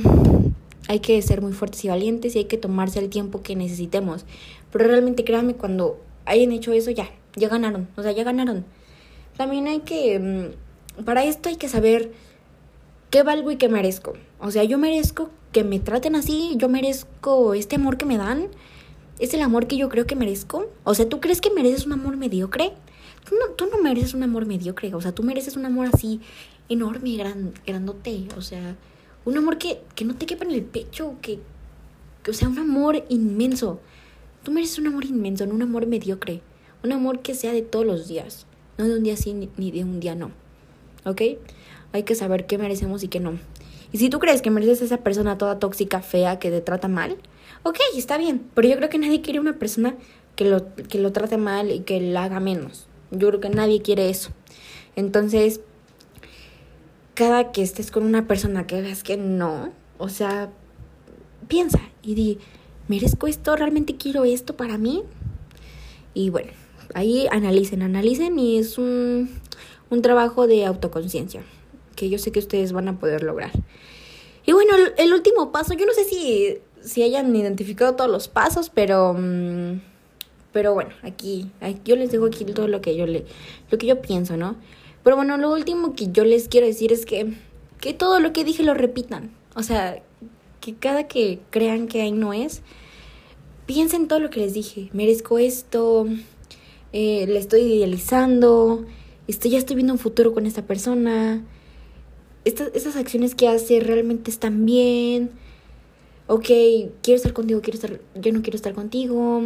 hay 0.89 1.01
que 1.01 1.21
ser 1.23 1.43
muy 1.43 1.53
fuertes 1.53 1.85
y 1.85 1.89
valientes 1.89 2.37
y 2.37 2.39
hay 2.39 2.45
que 2.45 2.59
tomarse 2.59 2.99
el 2.99 3.09
tiempo 3.09 3.43
que 3.43 3.57
necesitemos. 3.57 4.25
Pero 4.71 4.87
realmente 4.87 5.25
créanme, 5.25 5.55
cuando 5.55 5.99
hayan 6.27 6.53
hecho 6.53 6.73
eso, 6.73 6.91
ya, 6.91 7.11
ya 7.35 7.49
ganaron. 7.49 7.89
O 7.97 8.03
sea, 8.03 8.13
ya 8.13 8.25
ganaron. 8.25 8.65
También 9.37 9.67
hay 9.67 9.81
que, 9.81 10.19
mm, 10.19 11.05
para 11.05 11.25
esto 11.25 11.49
hay 11.49 11.57
que 11.57 11.69
saber 11.69 12.13
qué 13.11 13.23
valgo 13.23 13.51
y 13.51 13.57
qué 13.57 13.69
merezco. 13.69 14.15
O 14.41 14.51
sea, 14.51 14.65
yo 14.65 14.79
merezco 14.79 15.31
que 15.53 15.65
me 15.65 15.81
traten 15.81 16.15
así, 16.15 16.55
yo 16.57 16.69
merezco 16.69 17.55
este 17.55 17.77
amor 17.77 17.97
que 17.97 18.05
me 18.05 18.17
dan. 18.17 18.49
¿Es 19.19 19.35
el 19.35 19.43
amor 19.43 19.67
que 19.67 19.77
yo 19.77 19.89
creo 19.89 20.07
que 20.07 20.15
merezco? 20.15 20.71
O 20.85 20.95
sea, 20.95 21.09
¿tú 21.09 21.21
crees 21.21 21.41
que 21.41 21.51
mereces 21.51 21.87
un 21.87 21.93
amor 21.93 22.17
mediocre? 22.17 22.73
Tú 23.29 23.35
no, 23.35 23.53
tú 23.55 23.67
no 23.67 23.83
mereces 23.83 24.15
un 24.15 24.23
amor 24.23 24.47
mediocre, 24.47 24.95
o 24.95 25.01
sea, 25.03 25.13
tú 25.13 25.23
mereces 25.23 25.57
un 25.57 25.67
amor 25.67 25.89
así 25.93 26.21
enorme, 26.71 27.17
gran, 27.17 27.53
grandote, 27.67 28.27
o 28.39 28.41
sea, 28.41 28.75
un 29.27 29.37
amor 29.37 29.59
que, 29.59 29.83
que 29.95 30.07
no 30.07 30.15
te 30.15 30.25
quepa 30.25 30.47
en 30.47 30.53
el 30.53 30.63
pecho, 30.63 31.17
que, 31.21 31.39
que, 32.23 32.31
o 32.31 32.35
sea, 32.35 32.49
un 32.49 32.59
amor 32.59 33.05
inmenso. 33.11 33.81
Tú 34.43 34.51
mereces 34.51 34.79
un 34.79 34.87
amor 34.87 35.05
inmenso, 35.05 35.45
no 35.45 35.55
un 35.55 35.61
amor 35.61 35.87
mediocre, 35.87 36.41
un 36.83 36.93
amor 36.93 37.21
que 37.21 37.35
sea 37.35 37.53
de 37.53 37.61
todos 37.61 37.85
los 37.85 38.09
días, 38.09 38.47
no 38.79 38.87
de 38.87 38.97
un 38.97 39.03
día 39.03 39.17
sí 39.17 39.35
ni, 39.35 39.71
de 39.71 39.85
un 39.85 40.01
día 40.01 40.15
no, 40.15 40.31
¿ok? 41.05 41.23
Hay 41.93 42.05
que 42.05 42.15
saber 42.15 42.47
qué 42.47 42.57
merecemos 42.57 43.03
y 43.03 43.09
qué 43.09 43.21
no. 43.21 43.39
Y 43.93 43.99
si 43.99 44.09
tú 44.09 44.21
crees 44.21 44.41
que 44.41 44.51
mereces 44.51 44.81
a 44.81 44.85
esa 44.87 44.97
persona 44.99 45.37
toda 45.37 45.59
tóxica, 45.59 46.01
fea, 46.01 46.39
que 46.39 46.51
te 46.51 46.63
trata 46.63 46.89
mal, 46.89 47.19
ok, 47.63 47.77
está 47.95 48.17
bien. 48.17 48.47
Pero 48.55 48.69
yo 48.69 48.77
creo 48.77 48.89
que 48.89 48.99
nadie 48.99 49.21
quiere 49.21 49.41
una 49.41 49.59
persona 49.59 49.97
que 50.35 50.47
lo, 50.47 50.75
que 50.75 50.99
lo 50.99 51.13
trate 51.13 51.37
mal 51.37 51.71
y 51.71 51.81
que 51.81 52.01
la 52.01 52.25
haga 52.25 52.41
menos. 52.41 52.88
Yo 53.11 53.29
creo 53.29 53.41
que 53.41 53.51
nadie 53.51 53.83
quiere 53.83 54.11
eso. 54.11 54.31
Entonces, 54.97 55.61
cada 57.15 57.53
que 57.53 57.63
estés 57.63 57.91
con 57.91 58.05
una 58.05 58.27
persona 58.27 58.67
que 58.67 58.81
veas 58.81 59.03
que 59.03 59.17
no, 59.17 59.73
o 59.99 60.09
sea, 60.09 60.51
piensa 61.49 61.81
y 62.03 62.15
di, 62.15 62.39
¿merezco 62.87 63.27
esto? 63.27 63.57
¿Realmente 63.57 63.97
quiero 63.97 64.25
esto 64.25 64.57
para 64.57 64.79
mí? 64.79 65.03
Y 66.15 66.31
bueno, 66.31 66.53
ahí 66.95 67.27
analicen, 67.31 67.83
analicen 67.83 68.39
y 68.39 68.59
es 68.59 68.79
un, 68.79 69.31
un 69.91 70.03
trabajo 70.03 70.47
de 70.47 70.65
autoconciencia 70.65 71.43
que 71.97 72.09
yo 72.09 72.19
sé 72.19 72.31
que 72.31 72.39
ustedes 72.39 72.73
van 72.73 72.89
a 72.89 72.99
poder 72.99 73.25
lograr. 73.25 73.51
Y 74.47 74.53
bueno, 74.53 74.73
el, 74.97 75.13
último 75.13 75.53
paso, 75.53 75.75
yo 75.75 75.85
no 75.85 75.93
sé 75.93 76.05
si, 76.05 76.59
si 76.81 77.03
hayan 77.03 77.35
identificado 77.35 77.97
todos 77.97 78.11
los 78.11 78.29
pasos, 78.29 78.71
pero... 78.71 79.15
Mm, 79.15 79.81
pero 80.53 80.75
bueno, 80.75 80.91
aquí, 81.03 81.51
yo 81.85 81.97
les 81.97 82.11
dejo 82.11 82.27
aquí 82.27 82.45
todo 82.45 82.69
lo 82.69 82.81
que 82.81 82.97
yo 82.97 83.07
le, 83.07 83.25
lo 83.71 83.79
que 83.79 83.87
yo 83.87 84.01
pienso, 84.01 84.37
¿no? 84.37 84.57
Pero 85.03 85.17
bueno, 85.17 85.37
lo 85.37 85.53
último 85.53 85.95
que 85.95 86.11
yo 86.11 86.25
les 86.25 86.49
quiero 86.49 86.67
decir 86.67 86.93
es 86.93 87.07
que, 87.07 87.35
que 87.81 87.95
todo 87.95 88.21
lo 88.21 88.33
que 88.33 88.45
dije 88.45 88.63
lo 88.63 88.75
repitan. 88.75 89.31
O 89.55 89.63
sea, 89.63 90.03
que 90.61 90.75
cada 90.75 91.09
que 91.09 91.41
crean 91.51 91.87
que 91.89 92.03
ahí 92.03 92.13
no 92.13 92.33
es, 92.33 92.63
piensen 93.67 94.09
todo 94.09 94.21
lo 94.21 94.31
que 94.31 94.41
les 94.41 94.55
dije. 94.55 94.89
Merezco 94.93 95.39
esto, 95.39 96.07
eh, 96.93 97.27
le 97.27 97.39
estoy 97.39 97.61
idealizando, 97.61 98.85
estoy, 99.27 99.53
ya 99.53 99.59
estoy 99.59 99.77
viendo 99.77 99.93
un 99.93 99.99
futuro 99.99 100.33
con 100.33 100.47
esta 100.47 100.63
persona. 100.63 101.45
Estas, 102.45 102.71
estas 102.75 102.97
acciones 102.97 103.35
que 103.35 103.49
hace 103.49 103.81
realmente 103.81 104.31
están 104.31 104.65
bien. 104.65 105.31
Ok, 106.27 106.47
quiero 107.03 107.17
estar 107.17 107.33
contigo, 107.33 107.61
quiero 107.61 107.77
estar, 107.77 108.01
yo 108.15 108.33
no 108.33 108.43
quiero 108.43 108.57
estar 108.57 108.75
contigo. 108.75 109.43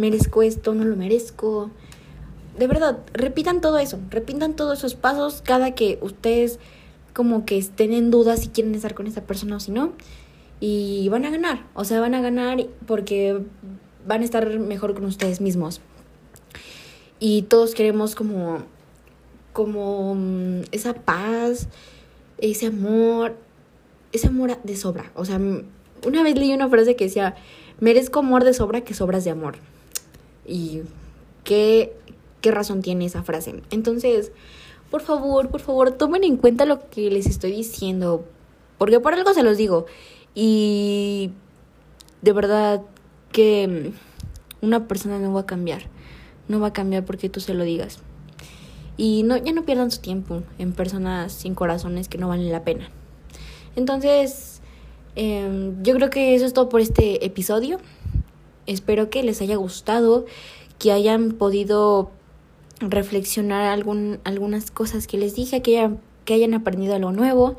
Merezco 0.00 0.42
esto, 0.42 0.72
no 0.74 0.84
lo 0.84 0.96
merezco. 0.96 1.70
De 2.58 2.66
verdad, 2.66 3.00
repitan 3.12 3.60
todo 3.60 3.76
eso, 3.78 3.98
repitan 4.08 4.56
todos 4.56 4.78
esos 4.78 4.94
pasos 4.94 5.42
cada 5.44 5.74
que 5.74 5.98
ustedes 6.00 6.58
como 7.12 7.44
que 7.44 7.58
estén 7.58 7.92
en 7.92 8.10
duda 8.10 8.38
si 8.38 8.48
quieren 8.48 8.74
estar 8.74 8.94
con 8.94 9.06
esa 9.06 9.20
persona 9.20 9.56
o 9.56 9.60
si 9.60 9.72
no. 9.72 9.92
Y 10.58 11.06
van 11.10 11.26
a 11.26 11.30
ganar, 11.30 11.66
o 11.74 11.84
sea, 11.84 12.00
van 12.00 12.14
a 12.14 12.22
ganar 12.22 12.66
porque 12.86 13.42
van 14.06 14.22
a 14.22 14.24
estar 14.24 14.58
mejor 14.58 14.94
con 14.94 15.04
ustedes 15.04 15.42
mismos. 15.42 15.82
Y 17.18 17.42
todos 17.42 17.74
queremos 17.74 18.14
como, 18.14 18.60
como 19.52 20.14
mm, 20.14 20.62
esa 20.72 20.94
paz, 20.94 21.68
ese 22.38 22.68
amor, 22.68 23.36
ese 24.12 24.28
amor 24.28 24.56
de 24.62 24.76
sobra. 24.76 25.12
O 25.14 25.26
sea, 25.26 25.38
una 26.06 26.22
vez 26.22 26.38
leí 26.38 26.54
una 26.54 26.70
frase 26.70 26.96
que 26.96 27.04
decía, 27.04 27.34
merezco 27.80 28.20
amor 28.20 28.44
de 28.44 28.54
sobra 28.54 28.80
que 28.80 28.94
sobras 28.94 29.24
de 29.24 29.30
amor. 29.30 29.56
Y 30.50 30.82
qué, 31.44 31.96
qué 32.40 32.50
razón 32.50 32.82
tiene 32.82 33.06
esa 33.06 33.22
frase. 33.22 33.62
Entonces, 33.70 34.32
por 34.90 35.00
favor, 35.00 35.48
por 35.48 35.60
favor, 35.60 35.92
tomen 35.92 36.24
en 36.24 36.36
cuenta 36.36 36.64
lo 36.64 36.90
que 36.90 37.10
les 37.10 37.26
estoy 37.26 37.52
diciendo. 37.52 38.24
Porque 38.76 38.98
por 38.98 39.14
algo 39.14 39.32
se 39.32 39.44
los 39.44 39.56
digo. 39.56 39.86
Y 40.34 41.30
de 42.22 42.32
verdad 42.32 42.82
que 43.30 43.92
una 44.60 44.88
persona 44.88 45.18
no 45.18 45.32
va 45.32 45.40
a 45.40 45.46
cambiar. 45.46 45.82
No 46.48 46.58
va 46.58 46.68
a 46.68 46.72
cambiar 46.72 47.04
porque 47.04 47.28
tú 47.28 47.40
se 47.40 47.54
lo 47.54 47.64
digas. 47.64 48.00
Y 48.96 49.22
no, 49.22 49.36
ya 49.36 49.52
no 49.52 49.64
pierdan 49.64 49.90
su 49.90 50.00
tiempo 50.00 50.42
en 50.58 50.72
personas 50.72 51.32
sin 51.32 51.54
corazones 51.54 52.08
que 52.08 52.18
no 52.18 52.28
valen 52.28 52.50
la 52.50 52.64
pena. 52.64 52.90
Entonces, 53.76 54.60
em, 55.14 55.82
yo 55.82 55.94
creo 55.94 56.10
que 56.10 56.34
eso 56.34 56.44
es 56.44 56.52
todo 56.52 56.68
por 56.68 56.80
este 56.80 57.24
episodio. 57.24 57.78
Espero 58.66 59.10
que 59.10 59.22
les 59.22 59.40
haya 59.40 59.56
gustado, 59.56 60.26
que 60.78 60.92
hayan 60.92 61.32
podido 61.32 62.10
reflexionar 62.80 63.66
algún, 63.66 64.20
algunas 64.24 64.70
cosas 64.70 65.06
que 65.06 65.18
les 65.18 65.34
dije, 65.34 65.62
que, 65.62 65.90
que 66.24 66.34
hayan 66.34 66.54
aprendido 66.54 66.94
algo 66.94 67.12
nuevo, 67.12 67.56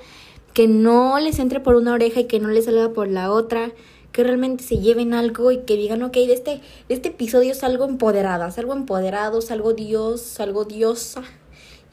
que 0.54 0.68
no 0.68 1.20
les 1.20 1.40
entre 1.40 1.60
por 1.60 1.76
una 1.76 1.94
oreja 1.94 2.22
y 2.22 2.26
que 2.26 2.40
no 2.40 2.50
les 2.50 2.66
salga 2.66 2.90
por 2.90 3.08
la 3.08 3.32
otra, 3.32 3.72
que 4.12 4.24
realmente 4.24 4.64
se 4.64 4.80
lleven 4.80 5.14
algo 5.14 5.52
y 5.52 5.60
que 5.60 5.78
digan, 5.78 6.04
ok, 6.04 6.14
de 6.14 6.34
este, 6.34 6.62
de 6.90 6.96
este 6.96 7.10
episodio 7.10 7.56
salgo 7.56 7.86
empoderada, 7.86 8.52
salgo 8.52 8.74
empoderado, 8.74 9.42
salgo 9.42 9.74
Dios, 9.74 10.22
salgo 10.22 10.66
diosa. 10.66 11.24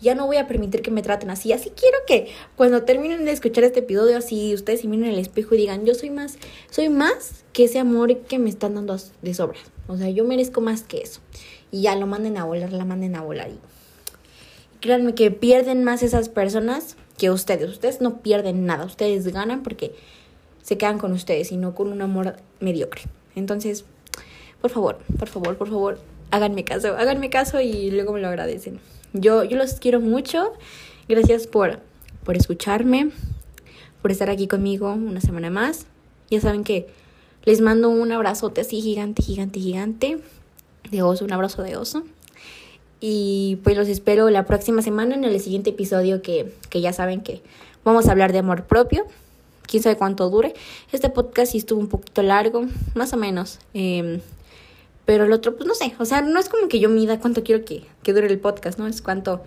Ya 0.01 0.15
no 0.15 0.27
voy 0.27 0.37
a 0.37 0.47
permitir 0.47 0.83
que 0.83 0.91
me 0.91 1.03
traten 1.03 1.31
así. 1.31 1.53
Así 1.53 1.71
quiero 1.71 1.99
que 2.07 2.29
cuando 2.57 2.85
terminen 2.85 3.25
de 3.25 3.33
escuchar 3.33 3.65
este 3.65 3.81
episodio, 3.81 4.17
así 4.17 4.55
ustedes 4.55 4.83
se 4.83 4.89
miren 4.89 5.07
en 5.07 5.15
el 5.15 5.19
espejo 5.19 5.55
y 5.55 5.59
digan, 5.59 5.85
yo 5.85 5.95
soy 5.95 6.11
más, 6.11 6.39
soy 6.71 6.89
más 6.89 7.45
que 7.53 7.65
ese 7.65 7.79
amor 7.79 8.17
que 8.21 8.39
me 8.39 8.49
están 8.49 8.75
dando 8.75 8.97
de 9.23 9.35
sobra. 9.35 9.59
O 9.89 9.97
sea, 9.97 10.09
yo 10.11 10.25
merezco 10.25 10.61
más 10.61 10.83
que 10.83 10.99
eso 10.99 11.21
y 11.71 11.83
ya 11.83 11.97
lo 11.97 12.07
manden 12.07 12.37
a 12.37 12.45
volar, 12.45 12.73
la 12.73 12.85
manden 12.85 13.17
a 13.17 13.23
volar. 13.23 13.51
Y 13.51 13.59
créanme 14.81 15.15
que 15.15 15.31
pierden 15.31 15.85
más 15.85 16.03
esas 16.03 16.29
personas 16.29 16.97
que 17.17 17.31
ustedes. 17.31 17.69
Ustedes 17.69 18.01
no 18.01 18.23
pierden 18.23 18.67
nada, 18.67 18.85
ustedes 18.85 19.27
ganan 19.29 19.63
porque 19.63 19.95
se 20.63 20.79
quedan 20.79 20.99
con 20.99 21.13
ustedes 21.13 21.51
y 21.53 21.57
no 21.57 21.75
con 21.75 21.91
un 21.93 22.03
amor 22.03 22.37
mediocre. 22.61 23.03
Entonces, 23.35 23.85
por 24.61 24.71
favor, 24.71 24.99
por 25.19 25.29
favor, 25.29 25.57
por 25.57 25.69
favor, 25.69 25.99
háganme 26.31 26.65
caso, 26.65 26.97
háganme 26.97 27.31
caso 27.31 27.61
y 27.61 27.91
luego 27.91 28.13
me 28.13 28.21
lo 28.21 28.29
agradecen. 28.29 28.81
Yo, 29.13 29.45
yo 29.45 29.57
los 29.57 29.75
quiero 29.75 30.01
mucho. 30.01 30.53
Gracias 31.09 31.47
por, 31.47 31.81
por 32.25 32.37
escucharme, 32.37 33.11
por 34.03 34.13
estar 34.13 34.31
aquí 34.31 34.47
conmigo 34.47 34.93
una 34.93 35.21
semana 35.21 35.51
más. 35.51 35.87
Ya 36.31 36.41
saben 36.41 36.65
que 36.65 36.87
les 37.45 37.61
mando 37.61 37.89
un 37.89 38.13
abrazote 38.13 38.61
así 38.61 38.81
gigante, 38.81 39.23
gigante, 39.23 39.61
gigante 39.61 40.19
de 40.91 41.03
oso, 41.03 41.25
un 41.25 41.33
abrazo 41.33 41.63
de 41.63 41.77
oso. 41.77 42.03
Y 43.01 43.59
pues 43.63 43.77
los 43.77 43.89
espero 43.89 44.29
la 44.31 44.45
próxima 44.45 44.83
semana 44.83 45.15
en 45.15 45.25
el 45.25 45.41
siguiente 45.41 45.71
episodio 45.71 46.21
que, 46.21 46.53
que 46.69 46.81
ya 46.81 46.93
saben 46.93 47.21
que 47.21 47.43
vamos 47.85 48.09
a 48.09 48.13
hablar 48.13 48.33
de 48.33 48.39
amor 48.39 48.65
propio. 48.65 49.07
Quién 49.63 49.83
sabe 49.83 49.97
cuánto 49.97 50.29
dure. 50.31 50.55
Este 50.93 51.11
podcast 51.11 51.53
sí 51.53 51.59
estuvo 51.59 51.81
un 51.81 51.89
poquito 51.89 52.23
largo, 52.23 52.67
más 52.95 53.13
o 53.13 53.17
menos. 53.17 53.59
Em, 53.75 54.21
pero 55.09 55.25
el 55.25 55.33
otro, 55.33 55.57
pues 55.57 55.67
no 55.67 55.75
sé. 55.75 55.95
O 55.99 56.05
sea, 56.05 56.21
no 56.21 56.39
es 56.39 56.51
como 56.51 56.69
que 56.69 56.81
yo 56.81 56.91
mida 56.91 57.19
cuánto 57.19 57.43
quiero 57.43 57.65
que, 57.65 57.85
que 58.03 58.13
dure 58.13 58.27
el 58.27 58.39
podcast, 58.39 58.79
¿no? 58.79 58.87
Es 58.87 59.01
cuánto, 59.01 59.43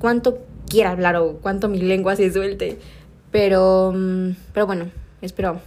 cuánto 0.00 0.38
quiera 0.68 0.90
hablar 0.90 1.14
o 1.14 1.34
cuánto 1.34 1.68
mi 1.68 1.80
lengua 1.80 2.16
se 2.16 2.32
suelte. 2.32 2.80
Pero, 3.30 3.92
mm, 3.94 4.30
pero 4.52 4.66
bueno, 4.66 4.90
espero 5.22 5.60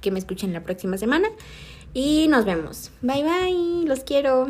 que 0.00 0.10
me 0.10 0.18
escuchen 0.18 0.54
la 0.54 0.62
próxima 0.62 0.96
semana. 0.96 1.28
Y 1.92 2.26
nos 2.28 2.46
vemos. 2.46 2.90
Bye 3.02 3.22
bye, 3.22 3.86
los 3.86 4.00
quiero. 4.00 4.46